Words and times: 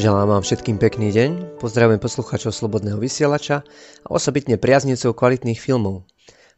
Želám 0.00 0.32
vám 0.32 0.40
všetkým 0.40 0.80
pekný 0.80 1.12
deň, 1.12 1.60
pozdravujem 1.60 2.00
poslucháčov 2.00 2.56
Slobodného 2.56 2.96
vysielača 2.96 3.60
a 4.00 4.08
osobitne 4.08 4.56
priaznicov 4.56 5.12
kvalitných 5.12 5.60
filmov. 5.60 6.08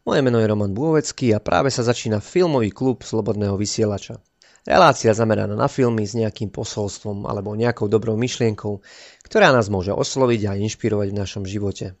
Moje 0.07 0.23
meno 0.23 0.39
je 0.39 0.47
Roman 0.47 0.71
Bôvecký 0.71 1.35
a 1.35 1.43
práve 1.43 1.67
sa 1.67 1.83
začína 1.83 2.23
filmový 2.23 2.71
klub 2.71 3.03
Slobodného 3.03 3.59
vysielača. 3.59 4.23
Relácia 4.63 5.11
zameraná 5.11 5.59
na 5.59 5.67
filmy 5.67 6.07
s 6.07 6.15
nejakým 6.15 6.55
posolstvom 6.55 7.27
alebo 7.27 7.51
nejakou 7.51 7.91
dobrou 7.91 8.15
myšlienkou, 8.15 8.79
ktorá 9.27 9.51
nás 9.51 9.67
môže 9.67 9.91
osloviť 9.91 10.47
a 10.47 10.55
inšpirovať 10.63 11.11
v 11.11 11.19
našom 11.19 11.43
živote. 11.43 11.99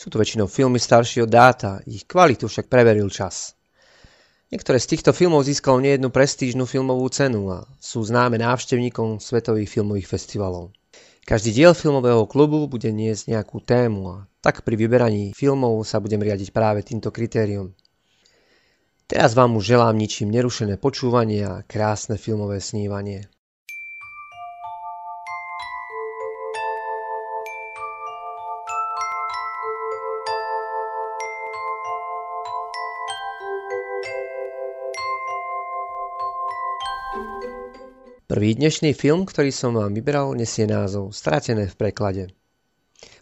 Sú 0.00 0.08
to 0.08 0.16
väčšinou 0.16 0.48
filmy 0.48 0.80
staršieho 0.80 1.28
dáta, 1.28 1.84
ich 1.84 2.08
kvalitu 2.08 2.48
však 2.48 2.72
preveril 2.72 3.12
čas. 3.12 3.52
Niektoré 4.52 4.76
z 4.76 4.96
týchto 4.96 5.16
filmov 5.16 5.48
získalo 5.48 5.80
nejednu 5.80 6.12
prestížnu 6.12 6.68
filmovú 6.68 7.08
cenu 7.08 7.48
a 7.48 7.64
sú 7.80 8.04
známe 8.04 8.36
návštevníkom 8.36 9.16
svetových 9.16 9.72
filmových 9.72 10.08
festivalov. 10.08 10.76
Každý 11.24 11.56
diel 11.56 11.72
filmového 11.72 12.28
klubu 12.28 12.68
bude 12.68 12.92
niesť 12.92 13.32
nejakú 13.32 13.64
tému 13.64 14.02
a 14.12 14.16
tak 14.44 14.60
pri 14.60 14.76
vyberaní 14.76 15.32
filmov 15.32 15.80
sa 15.88 15.96
budem 15.96 16.20
riadiť 16.20 16.52
práve 16.52 16.84
týmto 16.84 17.08
kritériom. 17.08 17.72
Teraz 19.08 19.32
vám 19.32 19.56
už 19.56 19.64
želám 19.72 19.96
ničím 19.96 20.28
nerušené 20.28 20.76
počúvanie 20.76 21.44
a 21.44 21.64
krásne 21.64 22.20
filmové 22.20 22.60
snívanie. 22.60 23.28
Prvý 38.34 38.58
dnešný 38.58 38.98
film, 38.98 39.30
ktorý 39.30 39.54
som 39.54 39.78
vám 39.78 39.94
vybral, 39.94 40.34
nesie 40.34 40.66
názov 40.66 41.14
Stratené 41.14 41.70
v 41.70 41.78
preklade. 41.78 42.34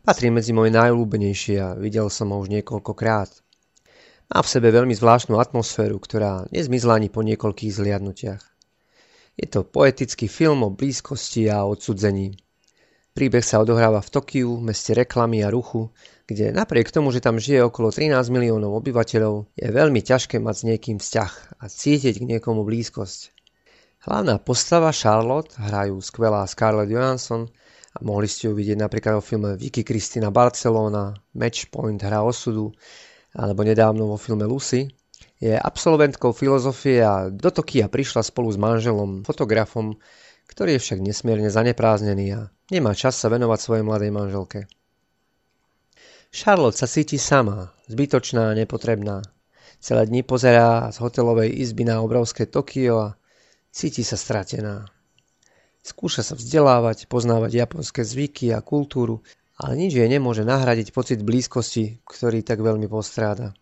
Patrí 0.09 0.33
medzi 0.33 0.57
moje 0.57 0.73
najľúbenejšie 0.73 1.57
a 1.61 1.77
videl 1.77 2.09
som 2.09 2.33
ho 2.33 2.41
už 2.41 2.48
niekoľkokrát. 2.48 3.29
Má 4.33 4.39
v 4.41 4.48
sebe 4.48 4.73
veľmi 4.73 4.97
zvláštnu 4.97 5.36
atmosféru, 5.36 6.01
ktorá 6.01 6.48
nezmizla 6.48 6.97
ani 6.97 7.13
po 7.13 7.20
niekoľkých 7.20 7.77
zliadnutiach. 7.77 8.41
Je 9.36 9.53
to 9.53 9.69
poetický 9.69 10.33
film 10.33 10.64
o 10.64 10.73
blízkosti 10.73 11.45
a 11.53 11.69
odsudzení. 11.69 12.33
Príbeh 13.13 13.45
sa 13.45 13.61
odohráva 13.61 14.01
v 14.01 14.17
Tokiu, 14.17 14.65
meste 14.65 14.97
reklamy 14.97 15.45
a 15.45 15.53
ruchu, 15.53 15.92
kde 16.25 16.57
napriek 16.57 16.89
tomu, 16.89 17.13
že 17.13 17.20
tam 17.20 17.36
žije 17.36 17.69
okolo 17.69 17.92
13 17.92 18.17
miliónov 18.33 18.81
obyvateľov, 18.81 19.61
je 19.61 19.69
veľmi 19.69 20.01
ťažké 20.01 20.41
mať 20.41 20.55
s 20.57 20.65
niekým 20.65 20.97
vzťah 20.97 21.61
a 21.61 21.69
cítiť 21.69 22.17
k 22.17 22.29
niekomu 22.33 22.65
blízkosť. 22.65 23.32
Hlavná 24.02 24.42
postava 24.42 24.90
Charlotte 24.90 25.55
hrajú 25.63 26.02
skvelá 26.02 26.42
Scarlett 26.51 26.90
Johansson 26.90 27.46
a 27.95 28.02
mohli 28.02 28.27
ste 28.27 28.51
ju 28.51 28.52
vidieť 28.58 28.74
napríklad 28.74 29.14
vo 29.14 29.23
filme 29.23 29.55
Vicky 29.55 29.86
Kristina 29.86 30.35
Barcelona, 30.35 31.14
Matchpoint 31.39 32.02
hra 32.02 32.27
osudu 32.27 32.74
alebo 33.30 33.62
nedávno 33.62 34.11
vo 34.11 34.18
filme 34.18 34.42
Lucy. 34.42 34.91
Je 35.39 35.55
absolventkou 35.55 36.35
filozofie 36.35 36.98
a 36.98 37.30
do 37.30 37.46
Tokia 37.55 37.86
prišla 37.86 38.27
spolu 38.27 38.51
s 38.51 38.58
manželom, 38.58 39.23
fotografom, 39.23 39.95
ktorý 40.51 40.79
je 40.79 40.83
však 40.83 40.98
nesmierne 40.98 41.46
zanepráznený 41.46 42.27
a 42.35 42.41
nemá 42.74 42.98
čas 42.98 43.14
sa 43.14 43.30
venovať 43.30 43.58
svojej 43.62 43.86
mladej 43.86 44.11
manželke. 44.11 44.67
Charlotte 46.35 46.74
sa 46.74 46.91
cíti 46.91 47.23
sama, 47.23 47.70
zbytočná 47.86 48.51
a 48.51 48.57
nepotrebná. 48.58 49.23
Celé 49.79 50.11
dni 50.11 50.27
pozerá 50.27 50.91
z 50.91 50.98
hotelovej 50.98 51.55
izby 51.55 51.86
na 51.86 52.02
obrovské 52.02 52.51
Tokio 52.51 52.98
a 52.98 53.14
Cíti 53.73 54.05
sa 54.05 54.21
stratená. 54.21 54.85
Skúša 55.81 56.21
sa 56.21 56.37
vzdelávať, 56.37 57.09
poznávať 57.09 57.57
japonské 57.57 58.05
zvyky 58.05 58.53
a 58.53 58.61
kultúru, 58.61 59.25
ale 59.57 59.81
nič 59.81 59.97
jej 59.97 60.05
nemôže 60.13 60.45
nahradiť 60.45 60.93
pocit 60.93 61.25
blízkosti, 61.25 62.05
ktorý 62.05 62.45
tak 62.45 62.61
veľmi 62.61 62.85
postráda. 62.85 63.57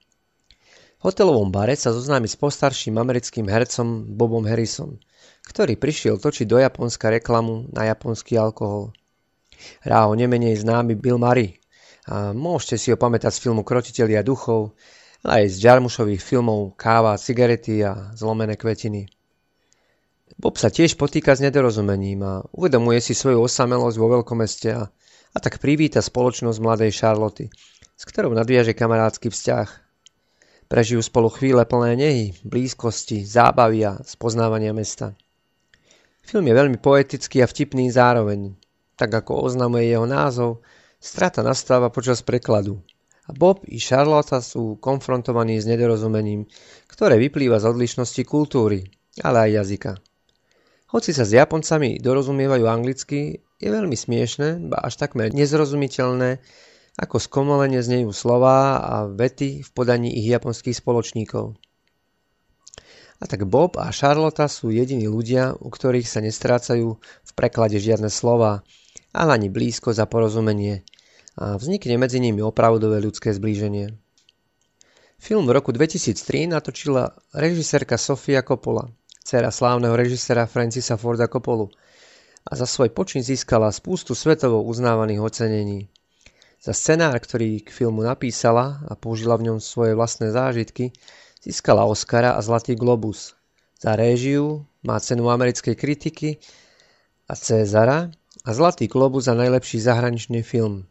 V 0.98 1.02
hotelovom 1.06 1.54
bare 1.54 1.78
sa 1.78 1.94
zoznámi 1.94 2.26
s 2.26 2.34
postarším 2.34 2.98
americkým 2.98 3.46
hercom 3.46 4.02
Bobom 4.18 4.42
Harrison, 4.50 4.98
ktorý 5.46 5.78
prišiel 5.78 6.18
točiť 6.18 6.44
do 6.50 6.58
Japonska 6.58 7.06
reklamu 7.06 7.70
na 7.70 7.86
japonský 7.86 8.34
alkohol. 8.34 8.90
Hrá 9.86 10.10
ho 10.10 10.18
nemenej 10.18 10.58
známy 10.58 10.98
Bill 10.98 11.22
Murray 11.22 11.62
a 12.10 12.34
môžete 12.34 12.82
si 12.82 12.90
ho 12.90 12.98
pamätať 12.98 13.30
z 13.30 13.42
filmu 13.46 13.62
Krotitelia 13.62 14.26
duchov, 14.26 14.74
ale 15.22 15.46
aj 15.46 15.54
z 15.54 15.56
Jarmušových 15.70 16.18
filmov 16.18 16.74
Káva, 16.74 17.14
cigarety 17.14 17.86
a 17.86 18.10
zlomené 18.18 18.58
kvetiny. 18.58 19.19
Bob 20.40 20.56
sa 20.56 20.72
tiež 20.72 20.96
potýka 20.96 21.36
s 21.36 21.44
nedorozumením 21.44 22.24
a 22.24 22.40
uvedomuje 22.56 22.96
si 23.04 23.12
svoju 23.12 23.44
osamelosť 23.44 23.96
vo 24.00 24.08
veľkomeste 24.16 24.68
a, 24.72 24.88
a 25.36 25.38
tak 25.38 25.60
privíta 25.60 26.00
spoločnosť 26.00 26.58
mladej 26.64 26.96
Charloty, 26.96 27.52
s 27.92 28.02
ktorou 28.08 28.32
nadviaže 28.32 28.72
kamarádsky 28.72 29.28
vzťah. 29.28 29.68
Prežijú 30.64 31.04
spolu 31.04 31.28
chvíle 31.28 31.60
plné 31.68 31.92
nehy, 31.92 32.26
blízkosti, 32.40 33.20
zábavy 33.20 33.84
a 33.84 34.00
spoznávania 34.00 34.72
mesta. 34.72 35.12
Film 36.24 36.48
je 36.48 36.56
veľmi 36.56 36.78
poetický 36.80 37.44
a 37.44 37.50
vtipný 37.50 37.92
zároveň. 37.92 38.56
Tak 38.96 39.12
ako 39.12 39.44
oznamuje 39.44 39.92
jeho 39.92 40.08
názov, 40.08 40.64
strata 40.96 41.44
nastáva 41.44 41.92
počas 41.92 42.24
prekladu. 42.24 42.80
A 43.28 43.36
Bob 43.36 43.60
i 43.68 43.76
Charlotte 43.76 44.40
sú 44.40 44.80
konfrontovaní 44.80 45.60
s 45.60 45.68
nedorozumením, 45.68 46.48
ktoré 46.88 47.20
vyplýva 47.20 47.60
z 47.60 47.76
odlišnosti 47.76 48.24
kultúry, 48.24 48.88
ale 49.20 49.52
aj 49.52 49.52
jazyka. 49.60 49.92
Hoci 50.90 51.14
sa 51.14 51.22
s 51.22 51.30
Japoncami 51.30 52.02
dorozumievajú 52.02 52.66
anglicky, 52.66 53.38
je 53.62 53.68
veľmi 53.70 53.94
smiešné, 53.94 54.74
ba 54.74 54.82
až 54.82 54.98
takmer 54.98 55.30
nezrozumiteľné, 55.30 56.42
ako 56.98 57.22
skomolene 57.22 57.78
znejú 57.78 58.10
slová 58.10 58.82
a 58.82 58.94
vety 59.06 59.62
v 59.62 59.70
podaní 59.70 60.10
ich 60.18 60.26
japonských 60.26 60.74
spoločníkov. 60.74 61.54
A 63.22 63.24
tak 63.30 63.46
Bob 63.46 63.78
a 63.78 63.94
Charlotta 63.94 64.50
sú 64.50 64.74
jediní 64.74 65.06
ľudia, 65.06 65.54
u 65.54 65.70
ktorých 65.70 66.10
sa 66.10 66.18
nestrácajú 66.26 66.98
v 66.98 67.32
preklade 67.38 67.78
žiadne 67.78 68.10
slova, 68.10 68.66
ale 69.14 69.38
ani 69.38 69.46
blízko 69.46 69.94
za 69.94 70.10
porozumenie 70.10 70.82
a 71.38 71.54
vznikne 71.54 72.02
medzi 72.02 72.18
nimi 72.18 72.42
opravdové 72.42 72.98
ľudské 72.98 73.30
zblíženie. 73.30 73.94
Film 75.22 75.46
v 75.46 75.54
roku 75.54 75.70
2003 75.70 76.50
natočila 76.50 77.14
režisérka 77.30 77.94
Sofia 77.94 78.42
Coppola 78.42 78.90
dcera 79.24 79.52
slávneho 79.52 79.94
režisera 79.94 80.48
Francisa 80.48 80.96
Forda 80.96 81.28
Coppolu 81.30 81.70
a 82.50 82.52
za 82.56 82.66
svoj 82.66 82.90
počin 82.90 83.22
získala 83.22 83.70
spústu 83.70 84.16
svetovo 84.16 84.64
uznávaných 84.64 85.20
ocenení. 85.22 85.86
Za 86.60 86.76
scenár, 86.76 87.16
ktorý 87.16 87.64
k 87.64 87.72
filmu 87.72 88.04
napísala 88.04 88.84
a 88.84 88.92
použila 88.92 89.40
v 89.40 89.48
ňom 89.48 89.58
svoje 89.64 89.96
vlastné 89.96 90.28
zážitky, 90.34 90.92
získala 91.40 91.88
Oscara 91.88 92.36
a 92.36 92.40
Zlatý 92.44 92.76
globus. 92.76 93.32
Za 93.80 93.96
réžiu 93.96 94.68
má 94.84 95.00
cenu 95.00 95.32
americkej 95.32 95.72
kritiky 95.72 96.36
a 97.28 97.32
Cezara 97.32 98.12
a 98.44 98.50
Zlatý 98.52 98.92
globus 98.92 99.24
za 99.24 99.32
najlepší 99.32 99.80
zahraničný 99.80 100.44
film. 100.44 100.89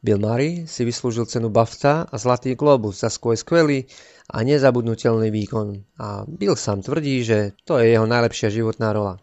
Bill 0.00 0.16
Murray 0.16 0.64
si 0.64 0.80
vyslúžil 0.88 1.28
cenu 1.28 1.52
BAFTA 1.52 2.08
a 2.08 2.14
Zlatý 2.16 2.56
globus 2.56 3.04
za 3.04 3.12
svoj 3.12 3.36
skvelý 3.36 3.84
a 4.32 4.40
nezabudnutelný 4.40 5.28
výkon 5.28 5.76
a 6.00 6.24
Bill 6.24 6.56
sám 6.56 6.80
tvrdí, 6.80 7.20
že 7.20 7.52
to 7.68 7.76
je 7.76 7.92
jeho 7.92 8.08
najlepšia 8.08 8.48
životná 8.48 8.96
rola. 8.96 9.20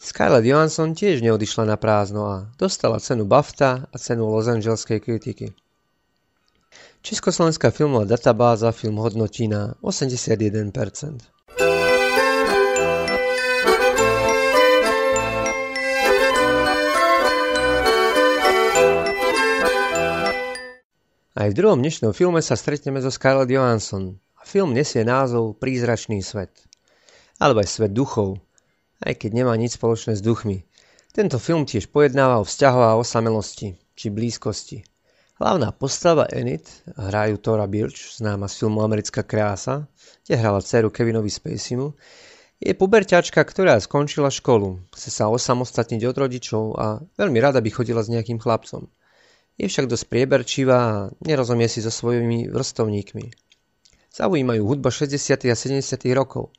Scarlett 0.00 0.48
Johansson 0.48 0.96
tiež 0.96 1.20
neodišla 1.20 1.68
na 1.68 1.76
prázdno 1.76 2.26
a 2.26 2.36
dostala 2.56 2.98
cenu 2.98 3.28
BAFTA 3.28 3.92
a 3.92 3.96
cenu 4.00 4.26
Los 4.32 4.48
Angeleskej 4.48 4.98
kritiky. 4.98 5.52
Československá 7.02 7.70
filmová 7.70 8.08
databáza 8.08 8.72
film 8.72 8.96
hodnotí 8.96 9.44
na 9.46 9.74
81%. 9.82 10.72
Aj 21.32 21.48
v 21.48 21.56
druhom 21.56 21.80
dnešnom 21.80 22.12
filme 22.12 22.44
sa 22.44 22.60
stretneme 22.60 23.00
so 23.00 23.08
Scarlett 23.08 23.48
Johansson 23.48 24.20
a 24.36 24.44
film 24.44 24.76
nesie 24.76 25.00
názov 25.00 25.56
Prízračný 25.56 26.20
svet. 26.20 26.52
Alebo 27.40 27.64
aj 27.64 27.72
svet 27.72 27.96
duchov, 27.96 28.36
aj 29.00 29.16
keď 29.16 29.40
nemá 29.40 29.56
nič 29.56 29.80
spoločné 29.80 30.12
s 30.12 30.20
duchmi. 30.20 30.60
Tento 31.16 31.40
film 31.40 31.64
tiež 31.64 31.88
pojednáva 31.88 32.36
o 32.36 32.44
vzťahoch 32.44 32.84
a 32.84 33.00
osamelosti, 33.00 33.80
či 33.96 34.12
blízkosti. 34.12 34.84
Hlavná 35.40 35.72
postava 35.72 36.28
Enid 36.28 36.68
hrajú 37.00 37.40
Tora 37.40 37.64
Birch, 37.64 38.20
známa 38.20 38.44
z 38.44 38.60
filmu 38.60 38.84
Americká 38.84 39.24
krása, 39.24 39.88
kde 40.28 40.36
hrala 40.36 40.60
dceru 40.60 40.92
Kevinovi 40.92 41.32
Spaceymu, 41.32 41.96
je 42.60 42.76
puberťačka, 42.76 43.40
ktorá 43.40 43.80
skončila 43.80 44.28
školu, 44.28 44.84
chce 44.92 45.08
sa 45.08 45.32
osamostatniť 45.32 46.12
od 46.12 46.16
rodičov 46.28 46.64
a 46.76 47.00
veľmi 47.16 47.40
rada 47.40 47.64
by 47.64 47.72
chodila 47.72 48.04
s 48.04 48.12
nejakým 48.12 48.36
chlapcom. 48.36 48.92
Je 49.60 49.68
však 49.68 49.88
dosť 49.88 50.04
prieberčivá 50.08 50.78
a 50.80 51.10
nerozumie 51.22 51.68
si 51.68 51.84
so 51.84 51.92
svojimi 51.92 52.48
vrstovníkmi. 52.48 53.26
Zaujímajú 54.12 54.62
hudba 54.64 54.92
60. 54.92 55.48
a 55.48 55.56
70. 55.56 55.80
rokov 56.12 56.52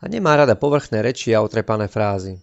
a 0.00 0.08
nemá 0.08 0.36
rada 0.36 0.56
povrchné 0.56 1.00
reči 1.00 1.32
a 1.32 1.40
otrepané 1.40 1.88
frázy. 1.88 2.36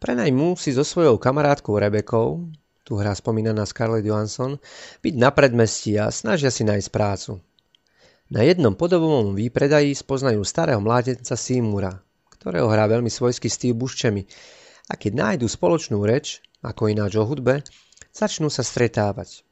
Prenajmú 0.00 0.56
si 0.56 0.74
so 0.74 0.82
svojou 0.82 1.20
kamarátkou 1.20 1.76
Rebekou, 1.76 2.50
tu 2.82 2.98
hrá 2.98 3.14
spomínaná 3.14 3.62
Scarlett 3.68 4.02
Johansson, 4.02 4.58
byť 5.04 5.14
na 5.14 5.30
predmestí 5.30 5.94
a 6.00 6.10
snažia 6.10 6.50
si 6.50 6.66
nájsť 6.66 6.88
prácu. 6.90 7.38
Na 8.30 8.46
jednom 8.46 8.74
podobovom 8.74 9.34
výpredaji 9.34 9.94
spoznajú 9.94 10.42
starého 10.46 10.82
mládenca 10.82 11.34
Seymoura, 11.34 11.98
ktorého 12.34 12.70
hrá 12.70 12.86
veľmi 12.86 13.10
svojský 13.10 13.50
Steve 13.50 13.78
Buscemi 13.78 14.26
a 14.90 14.98
keď 14.98 15.12
nájdu 15.14 15.46
spoločnú 15.46 16.02
reč, 16.02 16.42
ako 16.62 16.90
ináč 16.90 17.14
o 17.18 17.26
hudbe, 17.26 17.62
začnú 18.14 18.50
sa 18.50 18.62
stretávať. 18.62 19.42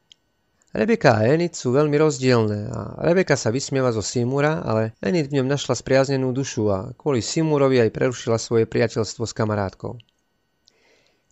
Rebeka 0.69 1.17
a 1.17 1.25
Enid 1.25 1.57
sú 1.57 1.73
veľmi 1.73 1.97
rozdielne 1.97 2.69
a 2.69 3.01
Rebeka 3.01 3.33
sa 3.33 3.49
vysmieva 3.49 3.89
zo 3.89 4.05
Simura, 4.05 4.61
ale 4.61 4.93
Enid 5.01 5.33
v 5.33 5.41
ňom 5.41 5.49
našla 5.49 5.73
spriaznenú 5.73 6.29
dušu 6.29 6.69
a 6.69 6.93
kvôli 6.93 7.25
Simurovi 7.25 7.81
aj 7.81 7.89
prerušila 7.89 8.37
svoje 8.37 8.69
priateľstvo 8.69 9.25
s 9.25 9.33
kamarátkou. 9.33 9.97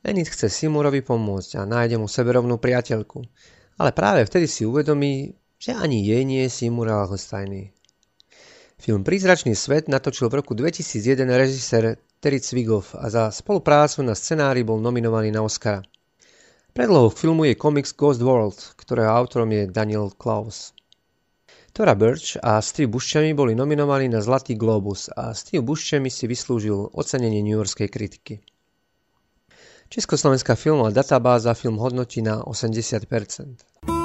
Enid 0.02 0.34
chce 0.34 0.50
Simurovi 0.50 1.06
pomôcť 1.06 1.62
a 1.62 1.70
nájde 1.70 2.02
mu 2.02 2.10
seberovnú 2.10 2.58
priateľku, 2.58 3.22
ale 3.78 3.94
práve 3.94 4.26
vtedy 4.26 4.50
si 4.50 4.66
uvedomí, 4.66 5.38
že 5.62 5.78
ani 5.78 6.02
jej 6.02 6.26
nie 6.26 6.42
je 6.50 6.54
Simur 6.54 6.90
lahostajný. 6.90 7.70
Film 8.78 9.06
Prízračný 9.06 9.54
svet 9.54 9.86
natočil 9.86 10.34
v 10.34 10.42
roku 10.42 10.54
2001 10.58 11.26
režisér 11.30 11.98
Terry 12.18 12.42
Cvigoff 12.42 12.98
a 12.98 13.10
za 13.10 13.30
spoluprácu 13.30 14.02
na 14.02 14.18
scenári 14.18 14.66
bol 14.66 14.82
nominovaný 14.82 15.30
na 15.30 15.46
Oscara. 15.46 15.86
Predlohou 16.78 17.10
filmu 17.10 17.50
je 17.50 17.58
komiks 17.58 17.90
Ghost 17.98 18.22
World, 18.22 18.78
ktorého 18.78 19.10
autorom 19.10 19.50
je 19.50 19.66
Daniel 19.66 20.14
Klaus. 20.14 20.78
Tora 21.74 21.98
Birch 21.98 22.38
a 22.38 22.62
Steve 22.62 22.86
Buscemi 22.86 23.34
boli 23.34 23.58
nominovaní 23.58 24.06
na 24.06 24.22
Zlatý 24.22 24.54
globus 24.54 25.10
a 25.10 25.34
Steve 25.34 25.66
Buscemi 25.66 26.14
si 26.14 26.30
vyslúžil 26.30 26.94
ocenenie 26.94 27.42
New 27.42 27.58
Yorkskej 27.58 27.90
kritiky. 27.90 28.46
Československá 29.90 30.54
filmová 30.54 30.94
databáza 30.94 31.58
film 31.58 31.82
hodnotí 31.82 32.22
na 32.22 32.46
80%. 32.46 33.97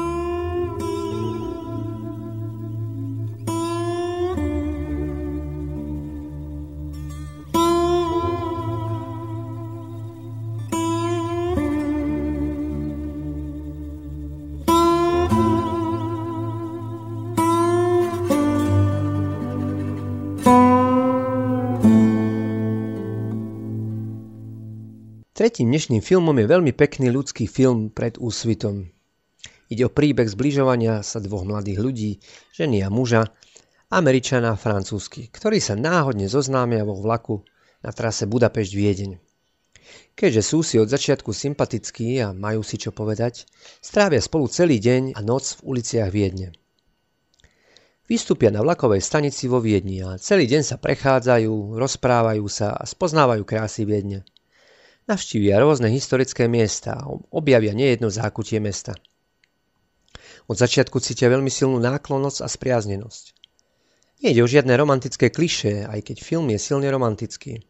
Tretím 25.43 25.75
dnešným 25.75 26.07
filmom 26.07 26.39
je 26.39 26.47
veľmi 26.47 26.71
pekný 26.71 27.11
ľudský 27.11 27.51
film 27.51 27.91
pred 27.91 28.15
úsvitom. 28.15 28.95
Ide 29.75 29.83
o 29.83 29.91
príbeh 29.91 30.31
zbližovania 30.31 31.03
sa 31.03 31.19
dvoch 31.19 31.43
mladých 31.43 31.83
ľudí, 31.83 32.23
ženy 32.55 32.87
a 32.87 32.89
muža, 32.95 33.27
Američana 33.91 34.55
a 34.55 34.61
Francúzsky, 34.63 35.27
ktorí 35.35 35.59
sa 35.59 35.75
náhodne 35.75 36.31
zoznámia 36.31 36.87
vo 36.87 36.95
vlaku 36.95 37.43
na 37.83 37.91
trase 37.91 38.31
Budapešť-Viedeň. 38.31 39.19
Keďže 40.15 40.43
sú 40.47 40.63
si 40.63 40.79
od 40.79 40.87
začiatku 40.87 41.35
sympatickí 41.35 42.23
a 42.23 42.31
majú 42.31 42.63
si 42.63 42.79
čo 42.79 42.95
povedať, 42.95 43.43
strávia 43.83 44.23
spolu 44.23 44.47
celý 44.47 44.79
deň 44.79 45.19
a 45.19 45.27
noc 45.27 45.59
v 45.59 45.75
uliciach 45.75 46.15
Viedne. 46.15 46.55
Vystúpia 48.07 48.55
na 48.55 48.63
vlakovej 48.63 49.03
stanici 49.03 49.51
vo 49.51 49.59
Viedni 49.59 50.07
a 50.07 50.23
celý 50.23 50.47
deň 50.47 50.63
sa 50.63 50.79
prechádzajú, 50.79 51.83
rozprávajú 51.83 52.47
sa 52.47 52.79
a 52.79 52.87
spoznávajú 52.87 53.43
krásy 53.43 53.83
Viedne. 53.83 54.23
Navštívia 55.13 55.61
rôzne 55.61 55.93
historické 55.93 56.49
miesta 56.49 56.97
a 56.97 57.05
objavia 57.37 57.77
nejedno 57.77 58.09
zákutie 58.09 58.57
mesta. 58.65 58.97
Od 60.49 60.57
začiatku 60.57 61.05
cítia 61.05 61.29
veľmi 61.29 61.53
silnú 61.53 61.77
náklonnosť 61.85 62.41
a 62.41 62.49
spriaznenosť. 62.49 63.37
Nejde 64.25 64.41
o 64.41 64.49
žiadne 64.49 64.73
romantické 64.73 65.29
klišé, 65.29 65.85
aj 65.85 66.01
keď 66.01 66.17
film 66.25 66.49
je 66.49 66.57
silne 66.57 66.89
romantický. 66.89 67.61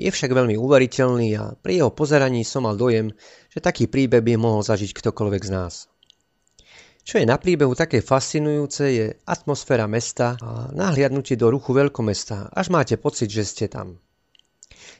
Je 0.00 0.08
však 0.08 0.32
veľmi 0.32 0.56
uveriteľný 0.56 1.28
a 1.36 1.52
pri 1.60 1.84
jeho 1.84 1.92
pozeraní 1.92 2.48
som 2.48 2.64
mal 2.64 2.80
dojem, 2.80 3.12
že 3.52 3.60
taký 3.60 3.92
príbeh 3.92 4.24
by 4.24 4.40
mohol 4.40 4.64
zažiť 4.64 4.96
ktokoľvek 4.96 5.42
z 5.44 5.50
nás. 5.52 5.92
Čo 7.04 7.20
je 7.20 7.28
na 7.28 7.36
príbehu 7.36 7.76
také 7.76 8.00
fascinujúce 8.00 8.84
je 8.88 9.06
atmosféra 9.28 9.84
mesta 9.84 10.40
a 10.40 10.72
nahliadnutie 10.72 11.36
do 11.36 11.52
ruchu 11.52 11.76
veľkomesta, 11.76 12.56
až 12.56 12.72
máte 12.72 12.96
pocit, 12.96 13.28
že 13.28 13.44
ste 13.44 13.68
tam. 13.68 14.00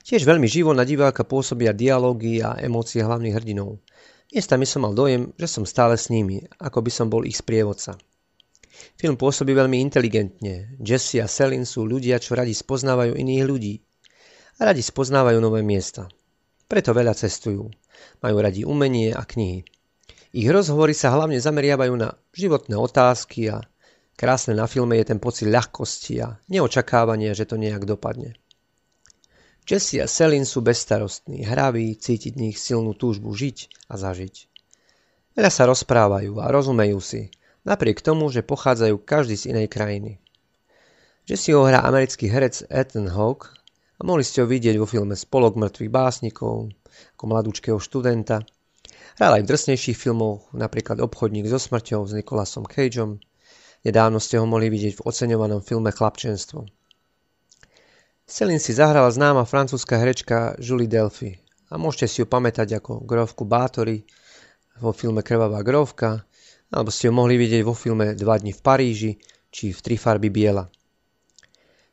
Tiež 0.06 0.22
veľmi 0.22 0.46
živo 0.46 0.70
na 0.70 0.86
diváka 0.86 1.26
pôsobia 1.26 1.74
dialógy 1.74 2.38
a 2.38 2.55
emócie 2.62 3.02
hlavných 3.02 3.34
hrdinov. 3.34 3.82
Miestami 4.31 4.67
som 4.67 4.86
mal 4.86 4.94
dojem, 4.94 5.34
že 5.34 5.46
som 5.50 5.67
stále 5.67 5.98
s 5.98 6.10
nimi, 6.10 6.43
ako 6.62 6.79
by 6.82 6.91
som 6.91 7.06
bol 7.10 7.26
ich 7.26 7.38
sprievodca. 7.38 7.98
Film 8.94 9.17
pôsobí 9.17 9.56
veľmi 9.56 9.81
inteligentne. 9.81 10.76
Jesse 10.79 11.19
a 11.19 11.26
Selin 11.26 11.64
sú 11.64 11.88
ľudia, 11.88 12.20
čo 12.20 12.36
radi 12.36 12.52
spoznávajú 12.52 13.17
iných 13.17 13.44
ľudí. 13.44 13.74
A 14.60 14.72
radi 14.72 14.84
spoznávajú 14.84 15.38
nové 15.41 15.64
miesta. 15.67 16.08
Preto 16.67 16.93
veľa 16.93 17.17
cestujú. 17.17 17.70
Majú 18.20 18.36
radi 18.38 18.62
umenie 18.67 19.14
a 19.17 19.24
knihy. 19.24 19.64
Ich 20.36 20.48
rozhovory 20.52 20.93
sa 20.93 21.17
hlavne 21.17 21.41
zameriavajú 21.41 21.94
na 21.96 22.12
životné 22.36 22.76
otázky 22.76 23.48
a 23.48 23.64
krásne 24.20 24.52
na 24.52 24.69
filme 24.69 25.00
je 25.00 25.08
ten 25.08 25.19
pocit 25.22 25.48
ľahkosti 25.48 26.14
a 26.20 26.36
neočakávania, 26.52 27.32
že 27.32 27.48
to 27.48 27.56
nejak 27.56 27.88
dopadne. 27.88 28.36
Jesse 29.67 29.99
a 29.99 30.06
Selin 30.06 30.46
sú 30.46 30.63
bezstarostní, 30.63 31.43
hraví, 31.43 31.99
cítiť 31.99 32.39
v 32.39 32.43
nich 32.49 32.56
silnú 32.63 32.94
túžbu 32.94 33.35
žiť 33.35 33.91
a 33.91 33.99
zažiť. 33.99 34.46
Veľa 35.35 35.51
sa 35.51 35.67
rozprávajú 35.67 36.39
a 36.39 36.46
rozumejú 36.55 37.03
si, 37.03 37.35
napriek 37.67 37.99
tomu, 37.99 38.31
že 38.31 38.46
pochádzajú 38.46 39.03
každý 39.03 39.35
z 39.35 39.51
inej 39.51 39.67
krajiny. 39.67 40.23
Jesse 41.27 41.51
ho 41.51 41.67
hrá 41.67 41.82
americký 41.82 42.31
herec 42.31 42.63
Ethan 42.70 43.11
Hawke 43.11 43.51
a 43.99 44.06
mohli 44.06 44.23
ste 44.23 44.39
ho 44.39 44.46
vidieť 44.46 44.79
vo 44.79 44.87
filme 44.87 45.19
Spolok 45.19 45.58
mŕtvych 45.58 45.91
básnikov, 45.91 46.70
ako 47.19 47.25
mladúčkého 47.27 47.82
študenta. 47.82 48.46
Hral 49.19 49.32
aj 49.35 49.43
v 49.43 49.51
drsnejších 49.51 49.99
filmoch, 49.99 50.46
napríklad 50.55 51.03
Obchodník 51.03 51.51
so 51.51 51.58
smrťou 51.58 52.06
s 52.06 52.15
Nicolasom 52.15 52.70
Cageom. 52.70 53.19
Nedávno 53.82 54.23
ste 54.23 54.39
ho 54.39 54.46
mohli 54.46 54.70
vidieť 54.70 55.03
v 55.03 55.05
oceňovanom 55.11 55.58
filme 55.58 55.91
Chlapčenstvo. 55.91 56.75
Celine 58.26 58.58
si 58.58 58.74
zahrala 58.74 59.06
známa 59.06 59.46
francúzska 59.46 60.02
herečka 60.02 60.58
Julie 60.58 60.90
Delphi 60.90 61.38
a 61.70 61.78
môžete 61.78 62.06
si 62.10 62.16
ju 62.22 62.26
pamätať 62.26 62.82
ako 62.82 63.06
grovku 63.06 63.46
Bátory 63.46 64.02
vo 64.82 64.90
filme 64.90 65.22
Krvavá 65.22 65.62
grovka, 65.62 66.26
alebo 66.74 66.90
ste 66.90 67.06
ju 67.06 67.14
mohli 67.14 67.38
vidieť 67.38 67.62
vo 67.62 67.70
filme 67.70 68.18
Dva 68.18 68.34
dni 68.34 68.50
v 68.50 68.60
Paríži 68.66 69.12
či 69.54 69.70
v 69.70 69.78
Tri 69.78 69.94
farby 69.94 70.34
biela. 70.34 70.66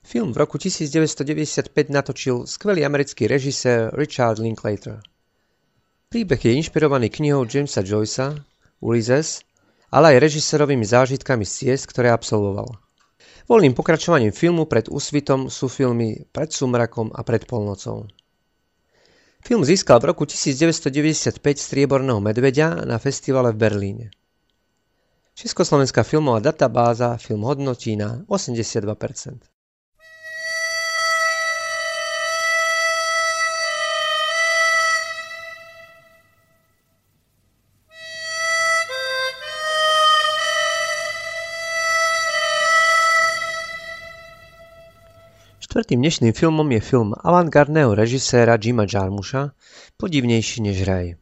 Film 0.01 0.33
v 0.33 0.41
roku 0.41 0.57
1995 0.57 1.69
natočil 1.93 2.49
skvelý 2.49 2.81
americký 2.81 3.29
režisér 3.29 3.93
Richard 3.93 4.41
Linklater. 4.41 5.05
Príbeh 6.09 6.41
je 6.41 6.57
inšpirovaný 6.57 7.13
knihou 7.13 7.45
Jamesa 7.45 7.85
Joycea 7.85 8.33
Ulysses, 8.81 9.45
ale 9.93 10.17
aj 10.17 10.25
režisérovými 10.25 10.83
zážitkami 10.83 11.45
z 11.45 11.53
ciest, 11.77 11.85
ktoré 11.93 12.09
absolvoval. 12.09 12.82
Voľným 13.43 13.75
pokračovaním 13.75 14.31
filmu 14.31 14.63
Pred 14.63 14.87
úsvitom 14.87 15.51
sú 15.51 15.67
filmy 15.67 16.23
Pred 16.31 16.55
sumrakom 16.55 17.11
a 17.11 17.27
Pred 17.27 17.43
polnocou. 17.43 18.07
Film 19.43 19.67
získal 19.67 19.99
v 19.99 20.15
roku 20.15 20.23
1995 20.23 21.43
strieborného 21.59 22.23
medveďa 22.23 22.87
na 22.87 22.95
festivale 22.95 23.51
v 23.51 23.59
Berlíne. 23.59 24.05
Československá 25.35 26.07
filmová 26.07 26.39
databáza 26.39 27.19
film 27.19 27.43
hodnotí 27.43 27.99
na 27.99 28.23
82%. 28.31 29.52
Štvrtým 45.73 46.05
dnešným 46.05 46.33
filmom 46.37 46.69
je 46.69 46.85
film 46.85 47.17
avantgardného 47.17 47.97
režiséra 47.97 48.61
Jima 48.61 48.85
Jarmusha 48.85 49.57
Podivnejší 49.97 50.61
než 50.61 50.85
raj. 50.85 51.17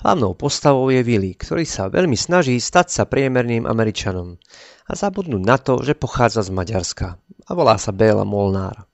Hlavnou 0.00 0.32
postavou 0.32 0.88
je 0.88 1.04
Willy, 1.04 1.36
ktorý 1.36 1.68
sa 1.68 1.92
veľmi 1.92 2.16
snaží 2.16 2.56
stať 2.64 2.88
sa 2.88 3.04
priemerným 3.04 3.68
Američanom 3.68 4.40
a 4.88 4.92
zabudnúť 4.96 5.42
na 5.44 5.60
to, 5.60 5.84
že 5.84 6.00
pochádza 6.00 6.48
z 6.48 6.50
Maďarska 6.56 7.20
a 7.20 7.50
volá 7.52 7.76
sa 7.76 7.92
Béla 7.92 8.24
Molnár. 8.24 8.88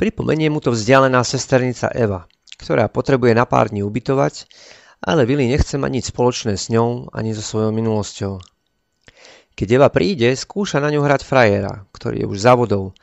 Pripomenie 0.00 0.48
mu 0.48 0.64
to 0.64 0.72
vzdialená 0.72 1.20
sesternica 1.20 1.92
Eva, 1.92 2.24
ktorá 2.56 2.88
potrebuje 2.88 3.36
na 3.36 3.44
pár 3.44 3.68
dní 3.68 3.84
ubytovať, 3.84 4.48
ale 5.04 5.28
Willy 5.28 5.44
nechce 5.44 5.76
mať 5.76 5.90
nič 5.92 6.04
spoločné 6.08 6.56
s 6.56 6.72
ňou 6.72 7.12
ani 7.12 7.36
so 7.36 7.44
svojou 7.44 7.68
minulosťou. 7.76 8.40
Keď 9.60 9.68
Eva 9.76 9.92
príde, 9.92 10.32
skúša 10.32 10.80
na 10.80 10.88
ňu 10.88 11.04
hrať 11.04 11.20
frajera, 11.20 11.84
ktorý 11.92 12.24
je 12.24 12.26
už 12.32 12.38
za 12.40 12.56
vodou 12.56 12.96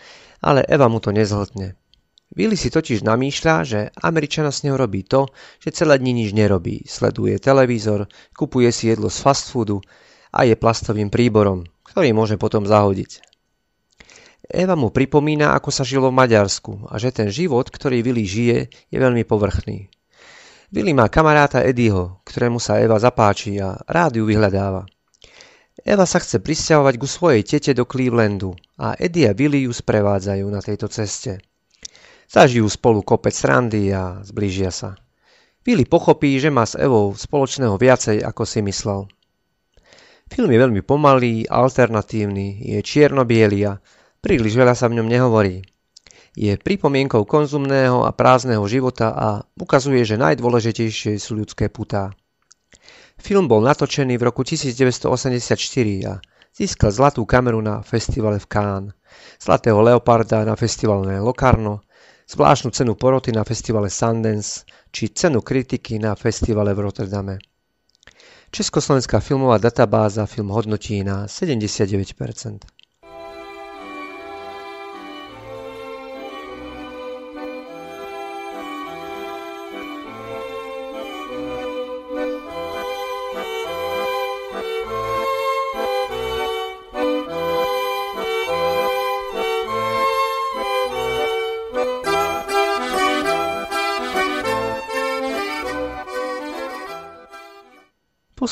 ale 0.48 0.64
Eva 0.64 0.88
mu 0.88 1.04
to 1.04 1.12
nezhltne. 1.12 1.76
Willy 2.32 2.56
si 2.56 2.72
totiž 2.72 3.04
namýšľa, 3.04 3.56
že 3.68 3.80
Američana 4.00 4.56
s 4.56 4.64
ňou 4.64 4.80
robí 4.80 5.04
to, 5.04 5.28
že 5.60 5.76
celé 5.76 6.00
dni 6.00 6.24
nič 6.24 6.32
nerobí. 6.32 6.88
Sleduje 6.88 7.36
televízor, 7.40 8.08
kupuje 8.32 8.72
si 8.72 8.88
jedlo 8.88 9.12
z 9.12 9.20
fast 9.20 9.52
foodu 9.52 9.84
a 10.32 10.48
je 10.48 10.56
plastovým 10.56 11.12
príborom, 11.12 11.68
ktorý 11.84 12.16
môže 12.16 12.40
potom 12.40 12.64
zahodiť. 12.64 13.28
Eva 14.48 14.80
mu 14.80 14.96
pripomína, 14.96 15.52
ako 15.52 15.70
sa 15.76 15.84
žilo 15.84 16.08
v 16.08 16.20
Maďarsku 16.24 16.88
a 16.88 16.96
že 16.96 17.12
ten 17.12 17.28
život, 17.28 17.68
ktorý 17.68 18.00
Willy 18.00 18.24
žije, 18.24 18.58
je 18.88 18.98
veľmi 19.00 19.28
povrchný. 19.28 19.92
Willy 20.72 20.92
má 20.96 21.12
kamaráta 21.12 21.64
Eddieho, 21.64 22.24
ktorému 22.28 22.60
sa 22.60 22.80
Eva 22.80 23.00
zapáči 23.00 23.60
a 23.60 23.76
rád 23.88 24.20
ju 24.20 24.24
vyhľadáva. 24.28 24.88
Eva 25.86 26.10
sa 26.10 26.18
chce 26.18 26.42
prisťahovať 26.42 26.96
ku 26.98 27.06
svojej 27.06 27.46
tete 27.46 27.78
do 27.78 27.86
Clevelandu 27.86 28.58
a 28.82 28.98
Eddie 28.98 29.30
a 29.30 29.38
Willy 29.38 29.70
ju 29.70 29.74
sprevádzajú 29.74 30.46
na 30.50 30.58
tejto 30.58 30.90
ceste. 30.90 31.38
Zažijú 32.26 32.66
spolu 32.66 33.06
kopec 33.06 33.38
randy 33.46 33.94
a 33.94 34.26
zblížia 34.26 34.74
sa. 34.74 34.98
Billy 35.62 35.86
pochopí, 35.86 36.40
že 36.42 36.50
má 36.50 36.66
s 36.66 36.80
Evou 36.80 37.14
spoločného 37.14 37.78
viacej, 37.78 38.24
ako 38.24 38.44
si 38.48 38.64
myslel. 38.66 39.06
Film 40.28 40.52
je 40.52 40.60
veľmi 40.60 40.82
pomalý, 40.84 41.48
alternatívny, 41.48 42.68
je 42.76 42.80
čierno-biely 42.84 43.64
a 43.64 43.80
príliš 44.20 44.60
veľa 44.60 44.76
sa 44.76 44.92
v 44.92 45.00
ňom 45.00 45.08
nehovorí. 45.08 45.64
Je 46.38 46.54
pripomienkou 46.54 47.24
konzumného 47.24 48.04
a 48.04 48.12
prázdneho 48.14 48.62
života 48.68 49.10
a 49.16 49.28
ukazuje, 49.58 50.04
že 50.04 50.20
najdôležitejšie 50.20 51.18
sú 51.18 51.40
ľudské 51.40 51.72
putá. 51.72 52.12
Film 53.18 53.50
bol 53.50 53.66
natočený 53.66 54.18
v 54.18 54.24
roku 54.24 54.46
1984 54.46 55.58
a 56.08 56.22
získal 56.56 56.90
zlatú 56.94 57.26
kameru 57.26 57.62
na 57.62 57.82
festivale 57.82 58.40
v 58.40 58.46
Cannes, 58.46 58.94
zlatého 59.42 59.82
leoparda 59.82 60.46
na 60.46 60.56
festivale 60.56 61.20
Locarno 61.20 61.82
zvláštnu 62.28 62.72
cenu 62.72 62.96
poroty 62.96 63.32
na 63.32 63.44
festivale 63.44 63.90
Sundance 63.90 64.68
či 64.92 65.10
cenu 65.10 65.42
kritiky 65.42 66.00
na 66.00 66.16
festivale 66.16 66.74
v 66.76 66.80
Rotterdame. 66.80 67.38
Československá 68.52 69.20
filmová 69.20 69.58
databáza 69.58 70.26
film 70.26 70.50
hodnotí 70.50 71.04
na 71.04 71.28
79%. 71.28 72.77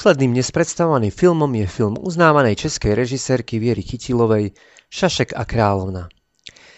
Posledným 0.05 0.38
dnes 0.38 0.53
filmom 1.09 1.50
je 1.50 1.65
film 1.65 1.97
uznávanej 1.97 2.62
českej 2.62 2.93
režisérky 2.93 3.57
Viery 3.57 3.81
Chytilovej 3.81 4.53
Šašek 4.93 5.33
a 5.33 5.50
kráľovna. 5.50 6.13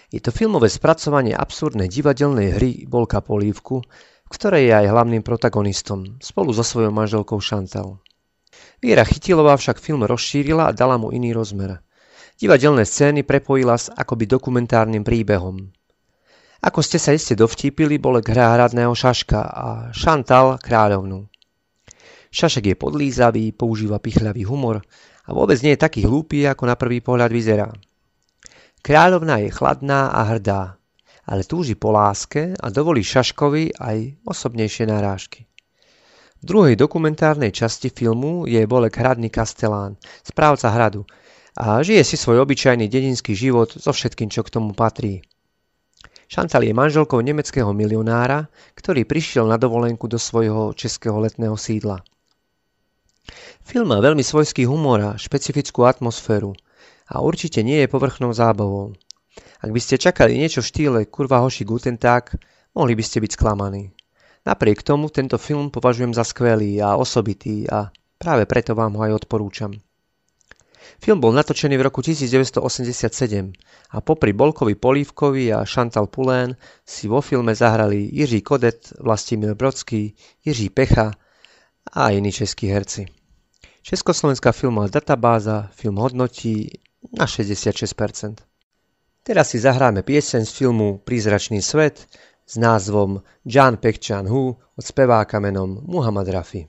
Je 0.08 0.24
to 0.24 0.32
filmové 0.32 0.72
spracovanie 0.72 1.36
absurdnej 1.36 1.92
divadelnej 1.92 2.56
hry 2.56 2.72
Bolka 2.88 3.20
Polívku, 3.20 3.84
v 3.84 4.30
ktorej 4.32 4.72
je 4.72 4.74
aj 4.80 4.88
hlavným 4.96 5.28
protagonistom, 5.28 6.24
spolu 6.24 6.56
so 6.56 6.64
svojou 6.64 6.96
manželkou 6.96 7.44
Chantal. 7.44 8.00
Viera 8.80 9.04
Chytilová 9.04 9.60
však 9.60 9.84
film 9.84 10.08
rozšírila 10.08 10.72
a 10.72 10.72
dala 10.72 10.96
mu 10.96 11.12
iný 11.12 11.36
rozmer. 11.36 11.84
Divadelné 12.40 12.88
scény 12.88 13.28
prepojila 13.28 13.76
s 13.76 13.92
akoby 13.92 14.24
dokumentárnym 14.24 15.04
príbehom. 15.04 15.68
Ako 16.64 16.80
ste 16.80 16.96
sa 16.96 17.12
iste 17.12 17.36
dovtípili, 17.36 18.00
bol 18.00 18.24
hra 18.24 18.56
hradného 18.56 18.96
Šaška 18.96 19.42
a 19.44 19.92
Chantal 19.92 20.56
kráľovnu. 20.64 21.28
Šašek 22.38 22.70
je 22.70 22.76
podlízavý, 22.78 23.50
používa 23.50 23.98
pichľavý 23.98 24.46
humor 24.46 24.86
a 25.26 25.34
vôbec 25.34 25.58
nie 25.66 25.74
je 25.74 25.82
taký 25.82 26.06
hlúpy, 26.06 26.46
ako 26.46 26.70
na 26.70 26.78
prvý 26.78 27.02
pohľad 27.02 27.34
vyzerá. 27.34 27.74
Kráľovna 28.86 29.42
je 29.42 29.50
chladná 29.50 30.14
a 30.14 30.22
hrdá, 30.30 30.78
ale 31.26 31.42
túži 31.50 31.74
po 31.74 31.90
láske 31.90 32.54
a 32.54 32.70
dovolí 32.70 33.02
Šaškovi 33.02 33.82
aj 33.82 34.22
osobnejšie 34.22 34.86
narážky. 34.86 35.50
V 36.38 36.44
druhej 36.46 36.78
dokumentárnej 36.78 37.50
časti 37.50 37.90
filmu 37.90 38.46
je 38.46 38.62
Bolek 38.70 39.02
hradný 39.02 39.34
kastelán, 39.34 39.98
správca 40.22 40.70
hradu, 40.70 41.10
a 41.58 41.82
žije 41.82 42.06
si 42.06 42.22
svoj 42.22 42.46
obyčajný 42.46 42.86
dedinský 42.86 43.34
život 43.34 43.74
so 43.74 43.90
všetkým, 43.90 44.30
čo 44.30 44.46
k 44.46 44.54
tomu 44.54 44.78
patrí. 44.78 45.26
Šantal 46.30 46.70
je 46.70 46.78
manželkou 46.78 47.18
nemeckého 47.18 47.74
milionára, 47.74 48.46
ktorý 48.78 49.10
prišiel 49.10 49.50
na 49.50 49.58
dovolenku 49.58 50.06
do 50.06 50.22
svojho 50.22 50.78
českého 50.78 51.18
letného 51.18 51.58
sídla. 51.58 52.06
Film 53.68 53.92
má 53.92 54.00
veľmi 54.00 54.24
svojský 54.24 54.64
humor 54.64 55.04
a 55.04 55.20
špecifickú 55.20 55.84
atmosféru 55.84 56.56
a 57.12 57.20
určite 57.20 57.64
nie 57.64 57.84
je 57.84 57.92
povrchnou 57.92 58.32
zábavou. 58.32 58.96
Ak 59.60 59.70
by 59.74 59.80
ste 59.82 60.00
čakali 60.00 60.38
niečo 60.38 60.64
v 60.64 60.70
štýle 60.70 61.00
Kurva 61.12 61.44
hoši 61.44 61.68
Guten 61.68 62.00
Tag, 62.00 62.36
mohli 62.78 62.94
by 62.96 63.04
ste 63.04 63.20
byť 63.20 63.32
sklamaní. 63.36 63.92
Napriek 64.48 64.80
tomu 64.86 65.12
tento 65.12 65.36
film 65.36 65.68
považujem 65.68 66.16
za 66.16 66.24
skvelý 66.24 66.80
a 66.80 66.96
osobitý 66.96 67.68
a 67.68 67.92
práve 68.16 68.48
preto 68.48 68.72
vám 68.72 68.96
ho 68.96 69.04
aj 69.04 69.28
odporúčam. 69.28 69.76
Film 71.04 71.20
bol 71.20 71.36
natočený 71.36 71.76
v 71.76 71.86
roku 71.92 72.00
1987 72.00 73.52
a 73.92 73.98
popri 74.00 74.32
Bolkovi 74.32 74.80
Polívkovi 74.80 75.52
a 75.52 75.68
Chantal 75.68 76.08
Poulain 76.08 76.56
si 76.88 77.12
vo 77.12 77.20
filme 77.20 77.52
zahrali 77.52 78.08
Jiří 78.08 78.42
Kodet, 78.42 78.96
Vlastimil 79.04 79.60
Brodský, 79.60 80.16
Jiří 80.48 80.70
Pecha 80.72 81.12
a 81.92 82.10
iní 82.10 82.32
českí 82.32 82.72
herci. 82.72 83.17
Československá 83.88 84.52
filmová 84.52 84.92
databáza 84.92 85.72
film 85.72 85.96
hodnotí 85.96 86.68
na 87.20 87.24
66%. 87.24 88.36
Teraz 89.24 89.56
si 89.56 89.64
zahráme 89.64 90.04
pieseň 90.04 90.44
z 90.44 90.52
filmu 90.52 91.00
Prízračný 91.00 91.64
svet 91.64 92.04
s 92.44 92.60
názvom 92.60 93.24
John 93.48 93.80
Pekchan 93.80 94.28
Hu 94.28 94.60
od 94.60 94.84
speváka 94.84 95.40
menom 95.40 95.88
Muhammad 95.88 96.28
Rafi. 96.28 96.68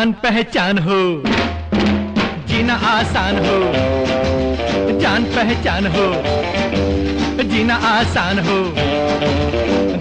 जान 0.00 0.12
पहचान 0.20 0.78
हो, 0.78 0.98
जीना 2.48 2.74
आसान 2.90 3.38
हो। 3.38 3.56
जान 5.00 5.24
पहचान 5.34 5.86
हो, 5.86 6.06
जीना 7.44 7.74
आसान 7.88 8.38
हो। 8.38 8.56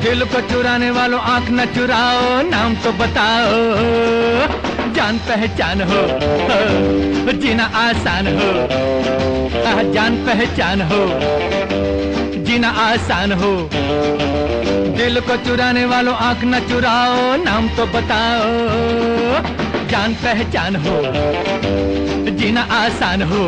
दिल 0.04 0.24
को 0.26 0.42
चुराने 0.50 0.92
वालों 0.92 1.20
आँख 1.32 1.50
न 1.52 1.66
चुराओ, 1.76 2.22
नाम 2.50 2.76
तो 2.76 2.92
बताओ। 2.94 3.60
जान 4.96 5.18
पहचान 5.28 5.82
हो, 5.82 6.02
जीना 7.42 7.66
आसान 7.82 8.34
हो। 8.38 8.50
जान 9.94 10.16
पहचान 10.26 10.82
हो, 10.82 11.04
जीना 12.46 12.70
आसान 12.86 13.32
हो। 13.34 13.54
दिल 14.96 15.20
को 15.20 15.36
चुराने 15.46 15.86
वालों 15.86 16.16
आँख 16.24 16.44
न 16.46 16.60
चुराओ, 16.70 17.36
नाम 17.44 17.68
तो 17.70 17.86
बताओ। 17.94 19.59
जान 19.92 20.14
पहचान 20.24 20.76
हो 20.86 20.96
जीना 22.40 22.62
आसान 22.74 23.22
हो। 23.32 23.46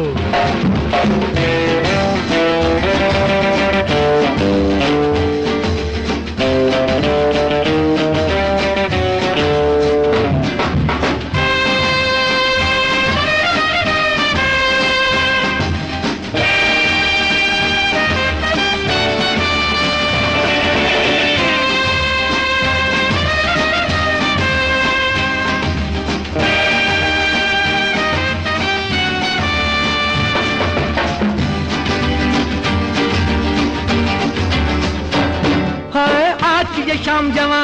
शाम 37.12 37.32
जवा, 37.32 37.64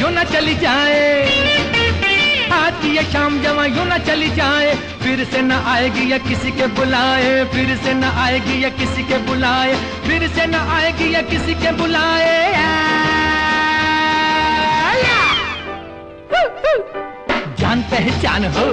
यूँ 0.00 0.10
न 0.10 0.22
चली 0.24 0.54
जाए। 0.56 1.00
आती 2.52 2.94
ये 2.96 3.02
शाम 3.12 3.38
जवा, 3.42 3.64
यूँ 3.66 3.84
ना 3.86 3.98
चली 4.06 4.28
जाए। 4.36 4.74
फिर 5.02 5.24
से 5.24 5.42
न 5.42 5.52
आएगी 5.72 6.10
या 6.12 6.18
किसी 6.18 6.50
के 6.50 6.66
बुलाए, 6.78 7.44
फिर 7.52 7.76
से 7.84 7.92
न 7.94 8.04
आएगी 8.24 8.62
या 8.64 8.70
किसी 8.78 9.04
के 9.04 9.18
बुलाए, 9.28 9.74
फिर 10.06 10.26
से 10.28 10.46
न 10.46 10.54
आएगी 10.78 11.12
या 11.14 11.22
किसी 11.28 11.54
के 11.60 11.72
बुलाए। 11.72 12.34
जान 17.60 17.82
पहचान 17.92 18.44
हो 18.56 18.66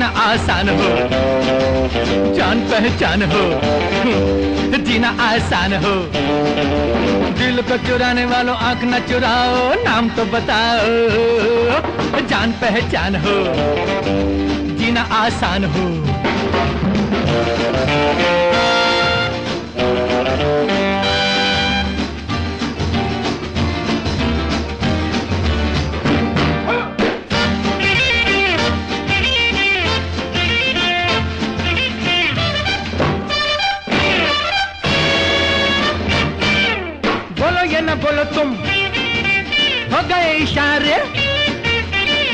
जीना 0.00 0.12
आसान 0.18 0.68
हो, 0.70 0.90
जान 2.34 2.60
पहचान 2.68 3.22
हो, 3.32 3.42
जीना 4.86 5.08
आसान 5.20 5.72
हो। 5.82 5.92
दिल 7.36 7.62
को 7.68 7.76
चुराने 7.86 8.24
वालों 8.24 8.56
आँख 8.68 8.84
न 8.84 9.00
चुराओ, 9.10 9.58
नाम 9.84 10.08
तो 10.16 10.24
बताओ, 10.32 10.88
जान 12.30 12.52
पहचान 12.62 13.16
हो, 13.26 13.36
जीना 14.80 15.02
आसान 15.20 15.64
हो। 15.74 15.86
गए 40.08 40.32
इशारे। 40.38 40.96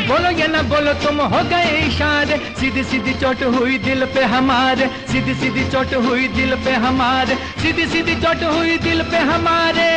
बोलो 0.08 0.30
ये 0.30 0.46
ना 0.46 0.60
बोलो 0.62 0.92
तुम 1.02 1.20
हो 1.32 1.42
गए 1.50 1.70
इशारे। 1.86 2.36
सीधी 2.60 2.82
सीधी 2.84 3.14
चोट 3.14 3.42
हुई 3.54 3.78
दिल 3.78 4.04
पे 4.14 4.24
हमारे। 4.34 4.86
सीधी 5.12 5.34
सीधी 5.34 5.64
चोट 5.70 5.94
हुई 6.06 6.28
दिल 6.36 6.54
पे 6.64 6.72
हमारे। 6.84 7.34
सीधी 7.62 7.86
सीधी 7.86 8.14
चोट 8.22 8.42
हुई 8.44 8.76
दिल 8.78 9.02
पे 9.10 9.18
हमारे। 9.30 9.90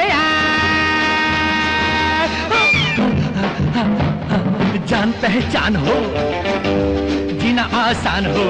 जान 4.89 5.11
पहचान 5.21 5.75
हो, 5.75 5.95
जीना 7.41 7.63
आसान 7.75 8.25
हो। 8.27 8.45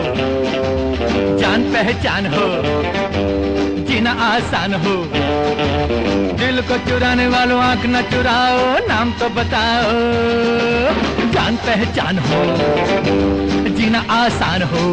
जान 1.40 1.64
पहचान 1.74 2.26
हो। 2.28 2.99
जीना 4.00 4.12
आसान 4.24 4.74
हो। 4.82 4.92
दिल 6.40 6.62
को 6.68 6.76
चुराने 6.88 7.28
वालों 7.28 7.60
आँख 7.62 7.86
न 7.86 8.02
चुराओ, 8.12 8.60
नाम 8.88 9.12
तो 9.20 9.28
बताओ, 9.36 9.92
जान 11.34 11.56
पहचान 11.68 12.20
हो, 12.20 12.40
जीना 13.76 14.06
आसान 14.20 14.64
हो। 14.72 14.86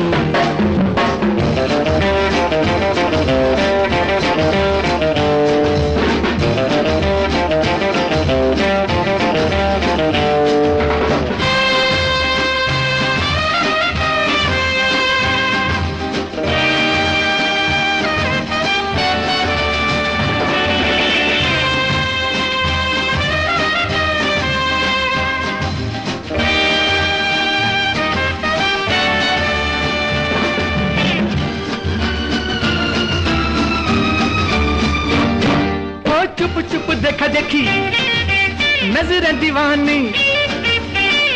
दीवानी। 39.56 40.00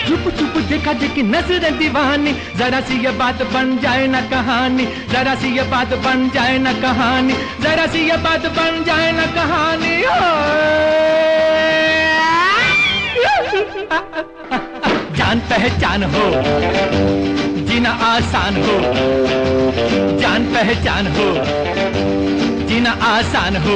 चुप 0.08 0.24
चुप, 0.38 0.56
देखा, 0.68 0.92
देखी, 0.92 1.22
नज़र 1.24 1.70
दीवानी। 1.78 2.32
जरा 2.58 2.80
सी 2.80 2.96
ये 3.04 3.10
बात 3.16 3.42
बन 3.52 3.78
जाए 3.82 4.06
ना 4.06 4.20
कहानी। 4.28 4.84
जरा 5.12 5.34
सी 5.34 5.48
ये 5.56 5.62
बात 5.70 5.94
बन 6.04 6.28
जाए 6.34 6.58
ना 6.58 6.72
कहानी। 6.82 7.34
जरा 7.62 7.86
सी 7.86 8.00
ये 8.08 8.16
बात 8.16 8.46
बन 8.58 8.84
जाए 8.84 9.10
ना 9.12 9.26
कहानी। 9.32 9.94
ओ। 10.04 10.20
जान 15.16 15.40
पहचान 15.48 16.04
हो, 16.12 16.26
जीना 17.64 17.90
आसान 18.04 18.56
हो। 18.56 18.76
जान 20.20 20.52
पहचान 20.54 21.06
हो 21.16 21.28
जीना 22.80 22.92
आसान 23.04 23.56
हो। 23.56 23.74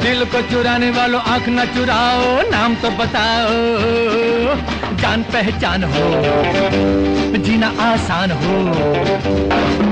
दिल 0.00 0.24
को 0.32 0.40
चुराने 0.50 0.90
वालों 0.90 1.20
आँख 1.28 1.48
ना 1.48 1.64
चुराओ, 1.74 2.22
नाम 2.50 2.74
तो 2.74 2.90
बताओ, 2.96 3.52
जान 4.96 5.22
पहचान 5.28 5.84
हो, 5.84 6.06
जीना 7.44 7.72
आसान 7.82 8.30
हो। 8.40 9.89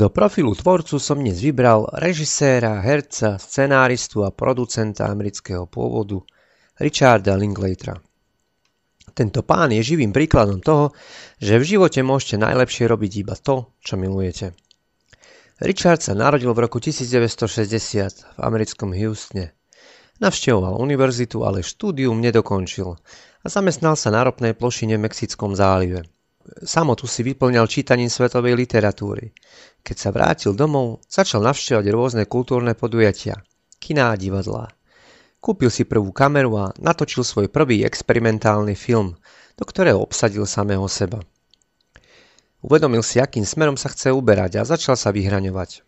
Do 0.00 0.08
profilu 0.08 0.56
tvorcu 0.56 0.96
som 0.96 1.20
dnes 1.20 1.44
vybral 1.44 1.84
režiséra, 2.00 2.80
herca, 2.80 3.36
scenáristu 3.36 4.24
a 4.24 4.32
producenta 4.32 5.04
amerického 5.04 5.68
pôvodu 5.68 6.24
Richarda 6.80 7.36
Linklatera. 7.36 8.00
Tento 9.12 9.44
pán 9.44 9.76
je 9.76 9.84
živým 9.84 10.08
príkladom 10.08 10.64
toho, 10.64 10.96
že 11.36 11.60
v 11.60 11.76
živote 11.76 12.00
môžete 12.00 12.40
najlepšie 12.40 12.88
robiť 12.88 13.12
iba 13.20 13.36
to, 13.36 13.76
čo 13.84 14.00
milujete. 14.00 14.56
Richard 15.60 16.00
sa 16.00 16.16
narodil 16.16 16.48
v 16.56 16.64
roku 16.64 16.80
1960 16.80 17.60
v 18.24 18.40
americkom 18.40 18.96
Houstone. 18.96 19.52
Navštevoval 20.16 20.80
univerzitu, 20.80 21.44
ale 21.44 21.60
štúdium 21.60 22.24
nedokončil 22.24 22.96
a 23.44 23.46
zamestnal 23.52 24.00
sa 24.00 24.08
na 24.08 24.24
ropnej 24.24 24.56
plošine 24.56 24.96
v 24.96 25.04
Mexickom 25.12 25.52
zálive. 25.52 26.08
Samotu 26.66 27.06
si 27.06 27.22
vyplňal 27.22 27.70
čítaním 27.70 28.10
svetovej 28.10 28.58
literatúry. 28.58 29.30
Keď 29.86 29.96
sa 29.96 30.10
vrátil 30.10 30.52
domov, 30.52 31.00
začal 31.06 31.46
navštevovať 31.46 31.86
rôzne 31.94 32.22
kultúrne 32.26 32.74
podujatia, 32.74 33.38
kiná 33.78 34.10
a 34.12 34.18
divadlá. 34.18 34.74
Kúpil 35.40 35.72
si 35.72 35.88
prvú 35.88 36.12
kameru 36.12 36.52
a 36.58 36.74
natočil 36.76 37.24
svoj 37.24 37.48
prvý 37.48 37.86
experimentálny 37.86 38.76
film, 38.76 39.16
do 39.56 39.64
ktorého 39.64 40.02
obsadil 40.02 40.44
samého 40.44 40.84
seba. 40.90 41.24
Uvedomil 42.60 43.00
si, 43.00 43.16
akým 43.22 43.48
smerom 43.48 43.80
sa 43.80 43.88
chce 43.88 44.12
uberať 44.12 44.60
a 44.60 44.68
začal 44.68 44.98
sa 44.98 45.08
vyhraňovať. 45.14 45.80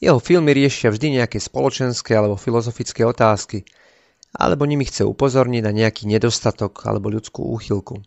Jeho 0.00 0.16
filmy 0.22 0.56
riešia 0.56 0.88
vždy 0.88 1.20
nejaké 1.20 1.36
spoločenské 1.36 2.16
alebo 2.16 2.40
filozofické 2.40 3.04
otázky, 3.04 3.68
alebo 4.32 4.64
nimi 4.64 4.88
chce 4.88 5.04
upozorniť 5.04 5.62
na 5.62 5.72
nejaký 5.74 6.08
nedostatok 6.08 6.86
alebo 6.88 7.12
ľudskú 7.12 7.44
úchylku. 7.44 8.00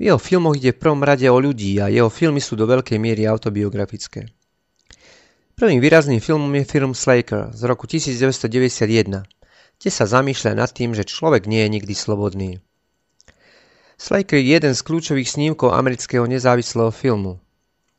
V 0.00 0.08
jeho 0.08 0.16
filmoch 0.16 0.56
ide 0.56 0.72
v 0.72 0.80
prvom 0.80 1.04
rade 1.04 1.28
o 1.28 1.36
ľudí 1.36 1.76
a 1.76 1.92
jeho 1.92 2.08
filmy 2.08 2.40
sú 2.40 2.56
do 2.56 2.64
veľkej 2.64 2.96
miery 2.96 3.28
autobiografické. 3.28 4.32
Prvým 5.60 5.76
výrazným 5.76 6.24
filmom 6.24 6.48
je 6.56 6.64
film 6.64 6.96
Slaker 6.96 7.52
z 7.52 7.68
roku 7.68 7.84
1991, 7.84 9.28
kde 9.76 9.90
sa 9.92 10.08
zamýšľa 10.08 10.56
nad 10.56 10.72
tým, 10.72 10.96
že 10.96 11.04
človek 11.04 11.44
nie 11.44 11.60
je 11.60 11.72
nikdy 11.76 11.92
slobodný. 11.92 12.64
Slaker 14.00 14.40
je 14.40 14.56
jeden 14.56 14.72
z 14.72 14.80
kľúčových 14.80 15.28
snímkov 15.28 15.76
amerického 15.76 16.24
nezávislého 16.24 16.88
filmu. 16.88 17.36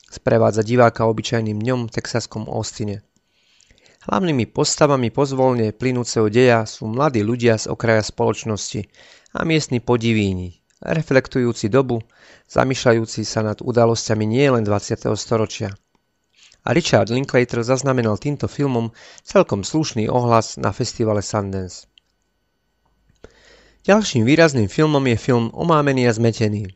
Sprevádza 0.09 0.65
diváka 0.65 1.05
obyčajným 1.05 1.61
dňom 1.61 1.85
v 1.85 1.93
texaskom 2.01 2.49
Austine. 2.49 3.05
Hlavnými 4.09 4.49
postavami 4.49 5.13
pozvolne 5.13 5.69
plynúceho 5.69 6.33
deja 6.33 6.65
sú 6.65 6.89
mladí 6.89 7.21
ľudia 7.21 7.61
z 7.61 7.69
okraja 7.69 8.01
spoločnosti 8.01 8.89
a 9.37 9.45
miestni 9.45 9.77
podivíni, 9.77 10.60
reflektujúci 10.81 11.69
dobu, 11.69 12.01
zamýšľajúci 12.49 13.21
sa 13.23 13.45
nad 13.45 13.61
udalosťami 13.61 14.25
nielen 14.25 14.65
20. 14.65 14.97
storočia. 15.15 15.69
A 16.61 16.77
Richard 16.77 17.09
Linklater 17.09 17.65
zaznamenal 17.65 18.21
týmto 18.21 18.45
filmom 18.45 18.93
celkom 19.25 19.65
slušný 19.65 20.05
ohlas 20.09 20.61
na 20.61 20.69
festivale 20.69 21.25
Sundance. 21.25 21.89
Ďalším 23.81 24.29
výrazným 24.29 24.69
filmom 24.69 25.01
je 25.09 25.17
film 25.17 25.49
Omámený 25.57 26.05
a 26.05 26.13
zmetený, 26.13 26.69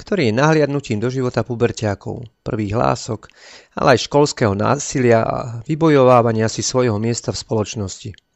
ktorý 0.00 0.32
je 0.32 0.38
nahliadnutím 0.40 0.96
do 0.96 1.12
života 1.12 1.44
puberťákov, 1.44 2.24
prvých 2.40 2.72
hlások, 2.72 3.28
ale 3.76 4.00
aj 4.00 4.08
školského 4.08 4.56
násilia 4.56 5.20
a 5.20 5.60
vybojovávania 5.68 6.48
si 6.48 6.64
svojho 6.64 6.96
miesta 6.96 7.36
v 7.36 7.40
spoločnosti. 7.44 8.31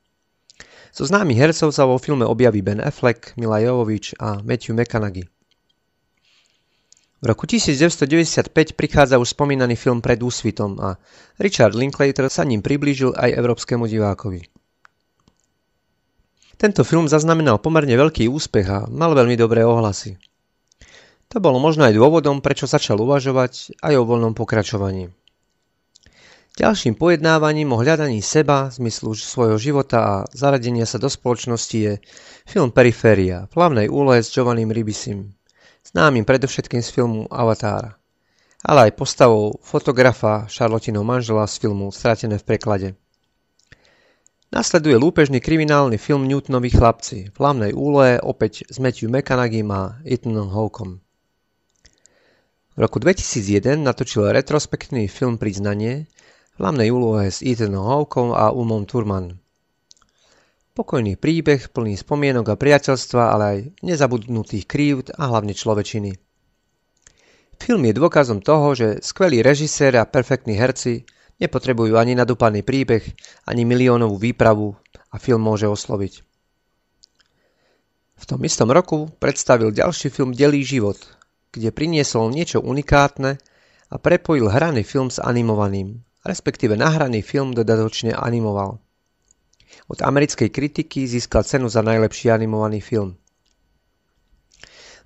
Zo 0.97 1.05
známych 1.05 1.37
hercov 1.37 1.77
sa 1.77 1.85
vo 1.85 2.01
filme 2.01 2.25
objaví 2.25 2.65
Ben 2.65 2.81
Affleck, 2.81 3.37
Mila 3.37 3.61
Jovovič 3.61 4.17
a 4.17 4.41
Matthew 4.41 4.73
McConaughey. 4.73 5.29
V 7.21 7.25
roku 7.29 7.45
1995 7.45 8.49
prichádza 8.73 9.21
už 9.21 9.37
spomínaný 9.37 9.77
film 9.77 10.01
Pred 10.01 10.25
úsvitom 10.25 10.81
a 10.81 10.97
Richard 11.37 11.77
Linklater 11.77 12.33
sa 12.33 12.49
ním 12.49 12.65
priblížil 12.65 13.13
aj 13.13 13.29
európskemu 13.29 13.85
divákovi. 13.85 14.49
Tento 16.57 16.81
film 16.81 17.13
zaznamenal 17.13 17.61
pomerne 17.61 17.93
veľký 17.93 18.33
úspech 18.33 18.65
a 18.65 18.79
mal 18.89 19.13
veľmi 19.13 19.37
dobré 19.37 19.69
ohlasy. 19.69 20.17
To 21.29 21.45
bolo 21.45 21.61
možno 21.61 21.85
aj 21.85 21.93
dôvodom, 21.93 22.41
prečo 22.41 22.65
začal 22.65 22.97
uvažovať 23.05 23.77
aj 23.85 24.01
o 24.01 24.07
voľnom 24.09 24.33
pokračovaní. 24.33 25.13
Ďalším 26.57 26.97
pojednávaním 26.97 27.77
o 27.77 27.85
hľadaní 27.85 28.25
seba, 28.25 28.73
zmyslu 28.73 29.13
svojho 29.13 29.61
života 29.61 29.99
a 30.01 30.15
zaradenia 30.33 30.89
sa 30.89 30.97
do 30.97 31.13
spoločnosti 31.13 31.77
je 31.77 32.01
film 32.49 32.73
Periféria 32.73 33.45
v 33.53 33.61
hlavnej 33.61 33.93
úlohe 33.93 34.25
s 34.25 34.33
Giovannim 34.33 34.73
Ribisim, 34.73 35.37
známym 35.85 36.25
predovšetkým 36.25 36.81
z 36.81 36.89
filmu 36.89 37.29
Avatára, 37.29 38.01
ale 38.65 38.89
aj 38.89 38.97
postavou 38.97 39.61
fotografa 39.61 40.49
Charlotinov 40.49 41.05
manžela 41.05 41.45
z 41.45 41.61
filmu 41.61 41.93
Stratené 41.93 42.41
v 42.41 42.49
preklade. 42.49 42.89
Nasleduje 44.49 44.97
lúpežný 44.97 45.45
kriminálny 45.45 46.01
film 46.01 46.25
Newtonovi 46.25 46.73
chlapci, 46.73 47.29
v 47.29 47.37
hlavnej 47.37 47.77
úlohe 47.77 48.17
opäť 48.25 48.65
s 48.73 48.81
Matthew 48.81 49.13
McConaugheym 49.13 49.69
a 49.77 50.01
Ethanom 50.09 50.49
Hawkom. 50.49 51.05
V 52.77 52.79
roku 52.81 52.97
2001 52.97 53.77
natočil 53.77 54.33
retrospektívny 54.33 55.05
film 55.05 55.37
Priznanie, 55.37 56.09
hlavnej 56.57 56.89
úlohe 56.93 57.29
s 57.33 57.45
Ethanom 57.45 57.85
Hawkom 57.85 58.33
a 58.33 58.53
Umom 58.53 58.89
Turman. 58.89 59.37
Pokojný 60.77 61.17
príbeh, 61.17 61.73
plný 61.73 61.97
spomienok 61.97 62.53
a 62.53 62.61
priateľstva, 62.61 63.23
ale 63.33 63.45
aj 63.45 63.59
nezabudnutých 63.81 64.69
krívd 64.69 65.07
a 65.17 65.33
hlavne 65.33 65.57
človečiny. 65.57 66.17
Film 67.57 67.83
je 67.89 67.97
dôkazom 67.97 68.45
toho, 68.45 68.77
že 68.77 69.01
skvelí 69.01 69.41
režisér 69.41 69.97
a 69.97 70.05
perfektní 70.05 70.53
herci 70.61 71.09
Nepotrebujú 71.37 72.01
ani 72.01 72.17
nadúpaný 72.17 72.65
príbeh, 72.65 73.05
ani 73.45 73.69
miliónovú 73.69 74.17
výpravu 74.17 74.73
a 75.13 75.21
film 75.21 75.45
môže 75.45 75.69
osloviť. 75.69 76.25
V 78.17 78.25
tom 78.25 78.41
istom 78.49 78.73
roku 78.73 79.13
predstavil 79.21 79.69
ďalší 79.69 80.09
film 80.09 80.33
Delý 80.33 80.65
život, 80.65 80.97
kde 81.53 81.69
priniesol 81.77 82.33
niečo 82.33 82.65
unikátne 82.65 83.37
a 83.93 83.97
prepojil 84.01 84.49
hraný 84.49 84.81
film 84.89 85.13
s 85.13 85.21
animovaným, 85.21 86.01
respektíve 86.27 86.75
nahraný 86.75 87.23
film 87.23 87.55
dodatočne 87.55 88.13
animoval. 88.13 88.83
Od 89.87 89.99
americkej 90.03 90.51
kritiky 90.51 91.07
získal 91.07 91.47
cenu 91.47 91.71
za 91.71 91.81
najlepší 91.81 92.35
animovaný 92.35 92.83
film. 92.83 93.15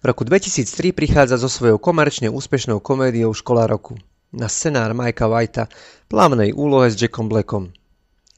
V 0.00 0.04
roku 0.09 0.24
2003 0.24 0.96
prichádza 0.96 1.37
so 1.37 1.52
svojou 1.52 1.76
komerčne 1.76 2.33
úspešnou 2.33 2.80
komédiou 2.80 3.37
Škola 3.37 3.68
roku– 3.68 4.00
na 4.30 4.46
scenár 4.46 4.94
Majka 4.94 5.26
Whitea 5.26 5.66
plavnej 6.06 6.54
úlohe 6.54 6.90
s 6.90 6.94
Jackom 6.94 7.26
Blackom, 7.26 7.74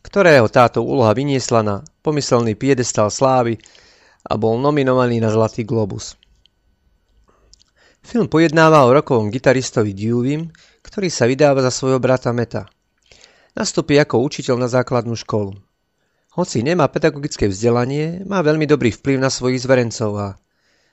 ktorého 0.01 0.49
táto 0.49 0.81
úloha 0.81 1.12
vyniesla 1.12 1.61
na 1.61 1.77
pomyselný 2.01 2.57
piedestal 2.57 3.12
slávy 3.12 3.61
a 4.25 4.40
bol 4.40 4.57
nominovaný 4.57 5.21
na 5.21 5.29
Zlatý 5.29 5.68
globus. 5.68 6.16
Film 8.03 8.27
pojednáva 8.27 8.83
o 8.88 8.90
rokovom 8.90 9.31
gitaristovi 9.31 9.95
Dewey, 9.95 10.42
ktorý 10.83 11.09
sa 11.09 11.31
vydáva 11.31 11.62
za 11.62 11.71
svojho 11.71 12.03
brata 12.03 12.31
Meta. 12.35 12.68
Nastupí 13.55 13.99
ako 13.99 14.23
učiteľ 14.23 14.57
na 14.61 14.68
základnú 14.68 15.14
školu. 15.14 15.55
Hoci 16.33 16.64
nemá 16.64 16.88
pedagogické 16.88 17.45
vzdelanie, 17.49 18.25
má 18.25 18.40
veľmi 18.40 18.64
dobrý 18.64 18.88
vplyv 18.90 19.21
na 19.21 19.29
svojich 19.29 19.61
zverencov 19.61 20.12
a 20.16 20.29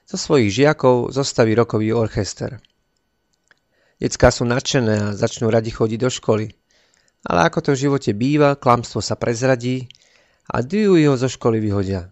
zo 0.10 0.18
svojich 0.18 0.52
žiakov 0.52 1.14
zostaví 1.14 1.54
rokový 1.54 1.94
orchester. 1.94 2.60
Decká 4.00 4.32
sú 4.32 4.48
nadšené 4.48 5.12
a 5.12 5.16
začnú 5.16 5.52
radi 5.52 5.70
chodiť 5.70 6.00
do 6.00 6.10
školy. 6.10 6.50
Ale 7.28 7.52
ako 7.52 7.60
to 7.60 7.70
v 7.76 7.82
živote 7.88 8.12
býva, 8.16 8.56
klamstvo 8.56 9.04
sa 9.04 9.20
prezradí 9.20 9.92
a 10.48 10.64
Dewey 10.64 11.04
ho 11.06 11.20
zo 11.20 11.28
školy 11.28 11.60
vyhodia. 11.60 12.08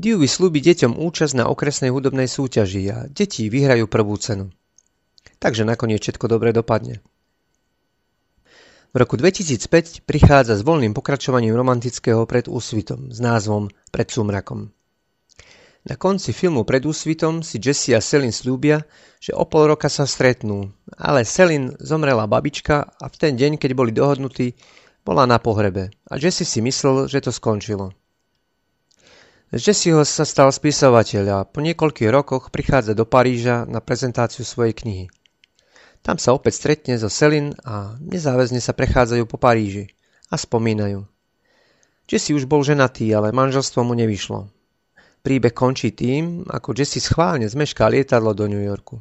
Dewey 0.00 0.30
slúbi 0.30 0.64
deťom 0.64 0.96
účasť 0.96 1.34
na 1.36 1.50
okresnej 1.50 1.92
hudobnej 1.92 2.30
súťaži 2.30 2.82
a 2.88 2.98
deti 3.10 3.50
vyhrajú 3.50 3.84
prvú 3.90 4.16
cenu. 4.16 4.48
Takže 5.40 5.64
nakoniec 5.64 6.04
všetko 6.04 6.28
dobre 6.28 6.52
dopadne. 6.52 7.00
V 8.90 8.96
roku 8.98 9.16
2005 9.16 10.04
prichádza 10.04 10.58
s 10.58 10.66
voľným 10.66 10.92
pokračovaním 10.92 11.56
romantického 11.56 12.26
pred 12.26 12.50
úsvitom 12.50 13.08
s 13.08 13.22
názvom 13.22 13.72
Pred 13.88 14.08
sumrakom. 14.10 14.74
Na 15.80 15.96
konci 15.96 16.36
filmu 16.36 16.68
pred 16.68 16.84
úsvitom 16.84 17.40
si 17.40 17.56
Jesse 17.56 17.96
a 17.96 18.04
Selin 18.04 18.36
slúbia, 18.36 18.84
že 19.16 19.32
o 19.32 19.48
pol 19.48 19.72
roka 19.72 19.88
sa 19.88 20.04
stretnú, 20.04 20.76
ale 20.92 21.24
Selin 21.24 21.72
zomrela 21.80 22.28
babička 22.28 23.00
a 23.00 23.06
v 23.08 23.16
ten 23.16 23.32
deň, 23.32 23.56
keď 23.56 23.70
boli 23.72 23.96
dohodnutí, 23.96 24.52
bola 25.08 25.24
na 25.24 25.40
pohrebe 25.40 25.88
a 26.10 26.20
Jesse 26.20 26.44
si 26.44 26.60
myslel, 26.60 27.08
že 27.08 27.24
to 27.24 27.32
skončilo. 27.32 27.96
Z 29.50 29.74
Jesseho 29.74 30.06
sa 30.06 30.22
stal 30.22 30.54
spisovateľ 30.54 31.24
a 31.30 31.38
po 31.42 31.58
niekoľkých 31.58 32.06
rokoch 32.06 32.54
prichádza 32.54 32.94
do 32.94 33.02
Paríža 33.02 33.66
na 33.66 33.82
prezentáciu 33.82 34.46
svojej 34.46 34.78
knihy. 34.78 35.04
Tam 36.00 36.16
sa 36.16 36.32
opäť 36.32 36.56
stretne 36.56 36.96
so 36.96 37.12
Selin 37.12 37.52
a 37.60 37.96
nezáväzne 38.00 38.58
sa 38.58 38.72
prechádzajú 38.72 39.24
po 39.28 39.36
Paríži 39.36 39.92
a 40.32 40.40
spomínajú. 40.40 41.04
Jesse 42.10 42.34
už 42.34 42.48
bol 42.48 42.64
ženatý, 42.66 43.12
ale 43.14 43.30
manželstvo 43.30 43.86
mu 43.86 43.94
nevyšlo. 43.94 44.50
Príbeh 45.20 45.52
končí 45.52 45.92
tým, 45.92 46.48
ako 46.48 46.72
Jesse 46.72 46.98
schválne 46.98 47.46
zmešká 47.46 47.86
lietadlo 47.86 48.32
do 48.32 48.48
New 48.48 48.64
Yorku. 48.64 48.98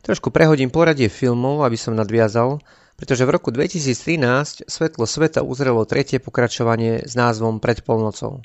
Trošku 0.00 0.32
prehodím 0.32 0.72
poradie 0.72 1.12
filmov, 1.12 1.60
aby 1.66 1.76
som 1.76 1.92
nadviazal, 1.92 2.62
pretože 2.96 3.26
v 3.26 3.34
roku 3.36 3.52
2013 3.52 4.64
Svetlo 4.64 5.04
sveta 5.04 5.44
uzrelo 5.44 5.84
tretie 5.84 6.22
pokračovanie 6.22 7.04
s 7.04 7.12
názvom 7.18 7.60
Pred 7.60 7.84
polnocou. 7.84 8.40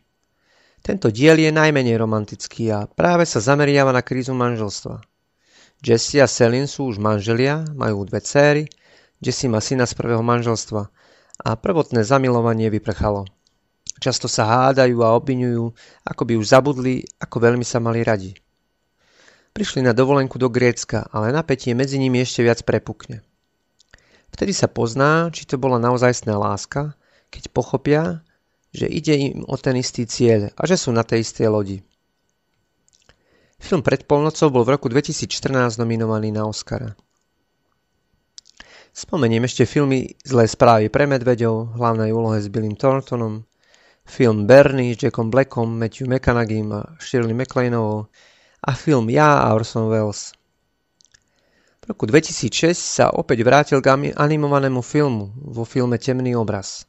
Tento 0.83 1.07
diel 1.09 1.39
je 1.39 1.55
najmenej 1.55 1.95
romantický 1.95 2.69
a 2.75 2.85
práve 2.85 3.23
sa 3.23 3.39
zameriava 3.39 3.95
na 3.95 4.03
krízu 4.03 4.35
manželstva. 4.35 5.14
Jesse 5.81 6.21
a 6.23 6.27
Selin 6.27 6.67
sú 6.69 6.91
už 6.91 7.01
manželia, 7.01 7.65
majú 7.75 8.05
dve 8.05 8.21
céry, 8.21 8.63
Jesse 9.19 9.47
má 9.49 9.63
syna 9.63 9.87
z 9.87 9.95
prvého 9.95 10.21
manželstva 10.21 10.87
a 11.43 11.49
prvotné 11.59 12.03
zamilovanie 12.03 12.71
vyprchalo. 12.71 13.27
Často 13.99 14.27
sa 14.27 14.43
hádajú 14.45 14.99
a 15.03 15.15
obvinujú, 15.15 15.71
ako 16.03 16.21
by 16.27 16.33
už 16.35 16.51
zabudli, 16.51 17.07
ako 17.19 17.37
veľmi 17.39 17.63
sa 17.63 17.79
mali 17.79 18.03
radi. 18.03 18.35
Prišli 19.55 19.87
na 19.87 19.95
dovolenku 19.95 20.35
do 20.35 20.51
Grécka, 20.51 21.07
ale 21.15 21.31
napätie 21.31 21.71
medzi 21.71 21.95
nimi 21.95 22.19
ešte 22.19 22.43
viac 22.43 22.59
prepukne. 22.67 23.23
Vtedy 24.35 24.51
sa 24.51 24.67
pozná, 24.67 25.31
či 25.31 25.47
to 25.47 25.55
bola 25.55 25.79
naozajstná 25.79 26.35
láska, 26.35 26.91
keď 27.31 27.43
pochopia, 27.55 28.03
že 28.75 28.91
ide 28.91 29.15
im 29.15 29.47
o 29.47 29.55
ten 29.55 29.79
istý 29.79 30.03
cieľ 30.03 30.51
a 30.59 30.67
že 30.67 30.75
sú 30.75 30.91
na 30.91 31.07
tej 31.07 31.23
istej 31.23 31.47
lodi. 31.47 31.79
Film 33.55 33.81
Pred 33.81 34.03
polnocou 34.03 34.51
bol 34.51 34.67
v 34.67 34.75
roku 34.75 34.91
2014 34.91 35.79
nominovaný 35.79 36.29
na 36.35 36.43
Oscara. 36.43 36.91
Spomeniem 38.95 39.43
ešte 39.43 39.67
filmy 39.67 40.15
Zlé 40.23 40.47
správy 40.47 40.87
pre 40.87 41.03
medveďov, 41.03 41.75
hlavnej 41.75 42.15
úlohe 42.15 42.39
s 42.39 42.47
Billym 42.47 42.79
Thorntonom, 42.79 43.43
film 44.07 44.47
Bernie 44.47 44.95
s 44.95 45.03
Jackom 45.03 45.27
Blackom, 45.27 45.67
Matthew 45.67 46.07
McConaugheym 46.07 46.71
a 46.71 46.95
Shirley 46.99 47.35
MacLaineovou 47.35 48.07
a 48.63 48.71
film 48.71 49.11
Ja 49.11 49.43
a 49.43 49.51
Orson 49.51 49.91
Welles. 49.91 50.31
V 51.83 51.91
roku 51.91 52.07
2006 52.07 52.75
sa 52.75 53.11
opäť 53.11 53.43
vrátil 53.43 53.77
k 53.83 53.91
animovanému 54.15 54.79
filmu 54.79 55.35
vo 55.37 55.67
filme 55.67 55.99
Temný 55.99 56.33
obraz. 56.33 56.87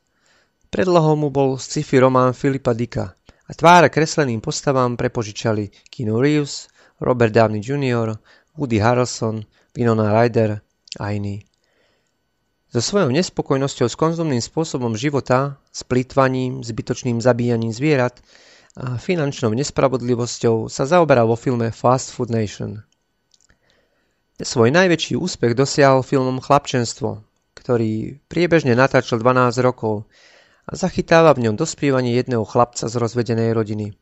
Predlohou 0.70 1.18
mu 1.18 1.28
bol 1.28 1.58
sci-fi 1.58 2.00
román 2.00 2.32
Filipa 2.32 2.70
Dicka 2.70 3.16
a 3.46 3.52
tváre 3.54 3.88
kresleným 3.88 4.42
postavám 4.42 4.98
prepožičali 4.98 5.70
Keanu 5.86 6.18
Reeves, 6.18 6.66
Robert 6.98 7.30
Downey 7.30 7.62
Jr., 7.62 8.18
Woody 8.58 8.82
Harrelson, 8.82 9.46
Winona 9.76 10.10
Ryder 10.10 10.60
a 10.98 11.10
iní. 11.10 11.46
So 12.72 12.82
svojou 12.82 13.08
nespokojnosťou 13.14 13.86
s 13.88 13.96
konzumným 13.96 14.42
spôsobom 14.42 14.98
života, 14.98 15.56
s 15.70 15.86
plýtvaním, 15.86 16.66
zbytočným 16.66 17.22
zabíjaním 17.22 17.72
zvierat 17.72 18.20
a 18.76 19.00
finančnou 19.00 19.54
nespravodlivosťou 19.56 20.68
sa 20.68 20.84
zaoberal 20.84 21.30
vo 21.30 21.38
filme 21.38 21.72
Fast 21.72 22.12
Food 22.12 22.28
Nation. 22.28 22.82
Svoj 24.36 24.68
najväčší 24.68 25.16
úspech 25.16 25.56
dosiahol 25.56 26.04
filmom 26.04 26.42
Chlapčenstvo, 26.44 27.24
ktorý 27.56 28.20
priebežne 28.28 28.76
natáčal 28.76 29.24
12 29.24 29.56
rokov 29.64 30.04
a 30.66 30.72
zachytáva 30.74 31.30
v 31.38 31.48
ňom 31.48 31.54
dospievanie 31.54 32.18
jedného 32.18 32.42
chlapca 32.42 32.90
z 32.90 32.94
rozvedenej 32.98 33.54
rodiny. 33.54 33.94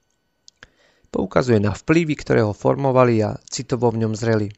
Poukazuje 1.12 1.60
na 1.60 1.76
vplyvy, 1.76 2.14
ktoré 2.18 2.40
ho 2.42 2.56
formovali 2.56 3.20
a 3.22 3.36
citovo 3.46 3.92
v 3.92 4.02
ňom 4.02 4.16
zreli. 4.16 4.50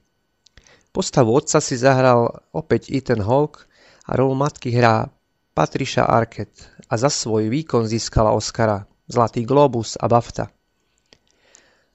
Postavu 0.95 1.37
otca 1.37 1.61
si 1.61 1.77
zahral 1.77 2.31
opäť 2.57 2.89
Ethan 2.89 3.21
Hawke 3.21 3.69
a 4.09 4.17
rolu 4.17 4.33
matky 4.33 4.73
hrá 4.73 5.11
Patricia 5.53 6.09
Arquette 6.09 6.73
a 6.89 6.97
za 6.97 7.13
svoj 7.13 7.53
výkon 7.53 7.85
získala 7.85 8.33
Oscara, 8.33 8.89
Zlatý 9.07 9.47
globus 9.47 9.95
a 10.01 10.11
BAFTA. 10.11 10.51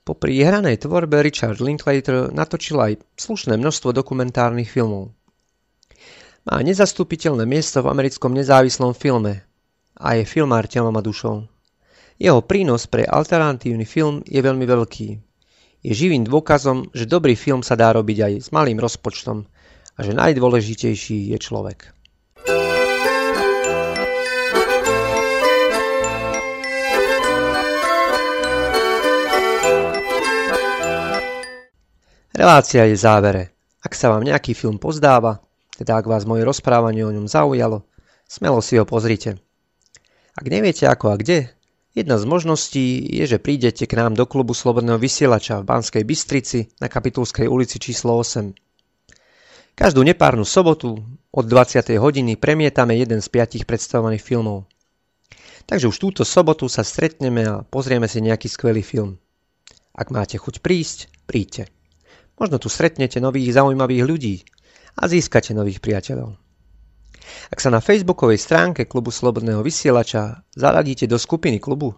Po 0.02 0.16
prihranej 0.16 0.80
tvorbe 0.80 1.20
Richard 1.20 1.60
Linklater 1.60 2.32
natočil 2.32 2.80
aj 2.80 2.94
slušné 3.20 3.60
množstvo 3.60 3.92
dokumentárnych 3.92 4.72
filmov. 4.72 5.12
Má 6.48 6.58
nezastupiteľné 6.64 7.44
miesto 7.46 7.84
v 7.84 7.92
americkom 7.92 8.34
nezávislom 8.34 8.96
filme 8.98 9.46
a 10.02 10.18
je 10.18 10.26
filmár 10.26 10.66
telom 10.66 10.98
a 10.98 11.02
dušou. 11.06 11.46
Jeho 12.18 12.42
prínos 12.42 12.90
pre 12.90 13.06
alternatívny 13.06 13.86
film 13.86 14.26
je 14.26 14.42
veľmi 14.42 14.66
veľký. 14.66 15.10
Je 15.86 15.94
živým 15.94 16.26
dôkazom, 16.26 16.90
že 16.94 17.10
dobrý 17.10 17.38
film 17.38 17.62
sa 17.62 17.78
dá 17.78 17.94
robiť 17.94 18.18
aj 18.22 18.34
s 18.42 18.48
malým 18.50 18.82
rozpočtom 18.82 19.46
a 19.98 20.00
že 20.02 20.18
najdôležitejší 20.18 21.34
je 21.34 21.38
človek. 21.38 21.94
Relácia 32.34 32.90
je 32.90 32.98
v 32.98 33.04
závere. 33.06 33.44
Ak 33.86 33.94
sa 33.94 34.10
vám 34.10 34.26
nejaký 34.26 34.58
film 34.58 34.82
pozdáva, 34.82 35.46
teda 35.78 36.02
ak 36.02 36.10
vás 36.10 36.26
moje 36.26 36.42
rozprávanie 36.42 37.06
o 37.06 37.14
ňom 37.14 37.30
zaujalo, 37.30 37.86
smelo 38.26 38.62
si 38.66 38.82
ho 38.82 38.86
pozrite. 38.86 39.38
Ak 40.42 40.50
neviete 40.50 40.90
ako 40.90 41.14
a 41.14 41.22
kde, 41.22 41.54
jedna 41.94 42.18
z 42.18 42.26
možností 42.26 42.98
je, 43.14 43.30
že 43.30 43.38
prídete 43.38 43.86
k 43.86 43.94
nám 43.94 44.18
do 44.18 44.26
klubu 44.26 44.58
Slobodného 44.58 44.98
vysielača 44.98 45.62
v 45.62 45.70
Banskej 45.70 46.02
Bystrici 46.02 46.66
na 46.82 46.90
Kapitulskej 46.90 47.46
ulici 47.46 47.78
číslo 47.78 48.18
8. 48.18 48.50
Každú 49.78 50.02
nepárnu 50.02 50.42
sobotu 50.42 50.98
od 51.30 51.46
20. 51.46 51.94
hodiny 51.94 52.42
premietame 52.42 52.98
jeden 52.98 53.22
z 53.22 53.30
piatich 53.30 53.70
predstavovaných 53.70 54.26
filmov. 54.26 54.66
Takže 55.70 55.94
už 55.94 56.02
túto 56.02 56.26
sobotu 56.26 56.66
sa 56.66 56.82
stretneme 56.82 57.46
a 57.46 57.62
pozrieme 57.62 58.10
si 58.10 58.18
nejaký 58.18 58.50
skvelý 58.50 58.82
film. 58.82 59.22
Ak 59.94 60.10
máte 60.10 60.42
chuť 60.42 60.66
prísť, 60.66 61.06
príďte. 61.30 61.70
Možno 62.42 62.58
tu 62.58 62.66
stretnete 62.66 63.22
nových 63.22 63.54
zaujímavých 63.54 64.04
ľudí 64.10 64.36
a 64.98 65.06
získate 65.06 65.54
nových 65.54 65.86
priateľov. 65.86 66.34
Ak 67.52 67.60
sa 67.62 67.70
na 67.70 67.80
facebookovej 67.80 68.42
stránke 68.42 68.86
klubu 68.86 69.10
Slobodného 69.14 69.62
vysielača 69.66 70.44
zaradíte 70.54 71.06
do 71.08 71.16
skupiny 71.16 71.62
klubu, 71.62 71.96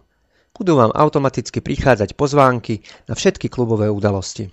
budú 0.54 0.78
vám 0.78 0.94
automaticky 0.94 1.58
prichádzať 1.58 2.14
pozvánky 2.14 2.86
na 3.10 3.18
všetky 3.18 3.50
klubové 3.50 3.90
udalosti. 3.90 4.52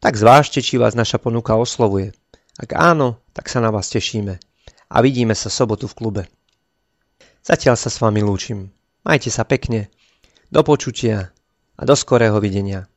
Tak 0.00 0.16
zvážte, 0.16 0.64
či 0.64 0.80
vás 0.80 0.96
naša 0.96 1.20
ponuka 1.20 1.58
oslovuje. 1.58 2.16
Ak 2.56 2.72
áno, 2.72 3.20
tak 3.36 3.52
sa 3.52 3.60
na 3.60 3.68
vás 3.68 3.92
tešíme. 3.92 4.40
A 4.90 4.96
vidíme 5.04 5.36
sa 5.36 5.52
sobotu 5.52 5.86
v 5.86 5.96
klube. 5.96 6.22
Zatiaľ 7.44 7.76
sa 7.76 7.92
s 7.92 8.00
vami 8.00 8.24
lúčim. 8.24 8.72
Majte 9.04 9.28
sa 9.32 9.44
pekne. 9.44 9.92
Do 10.52 10.64
počutia 10.64 11.32
a 11.76 11.82
do 11.84 11.94
skorého 11.96 12.36
videnia. 12.40 12.90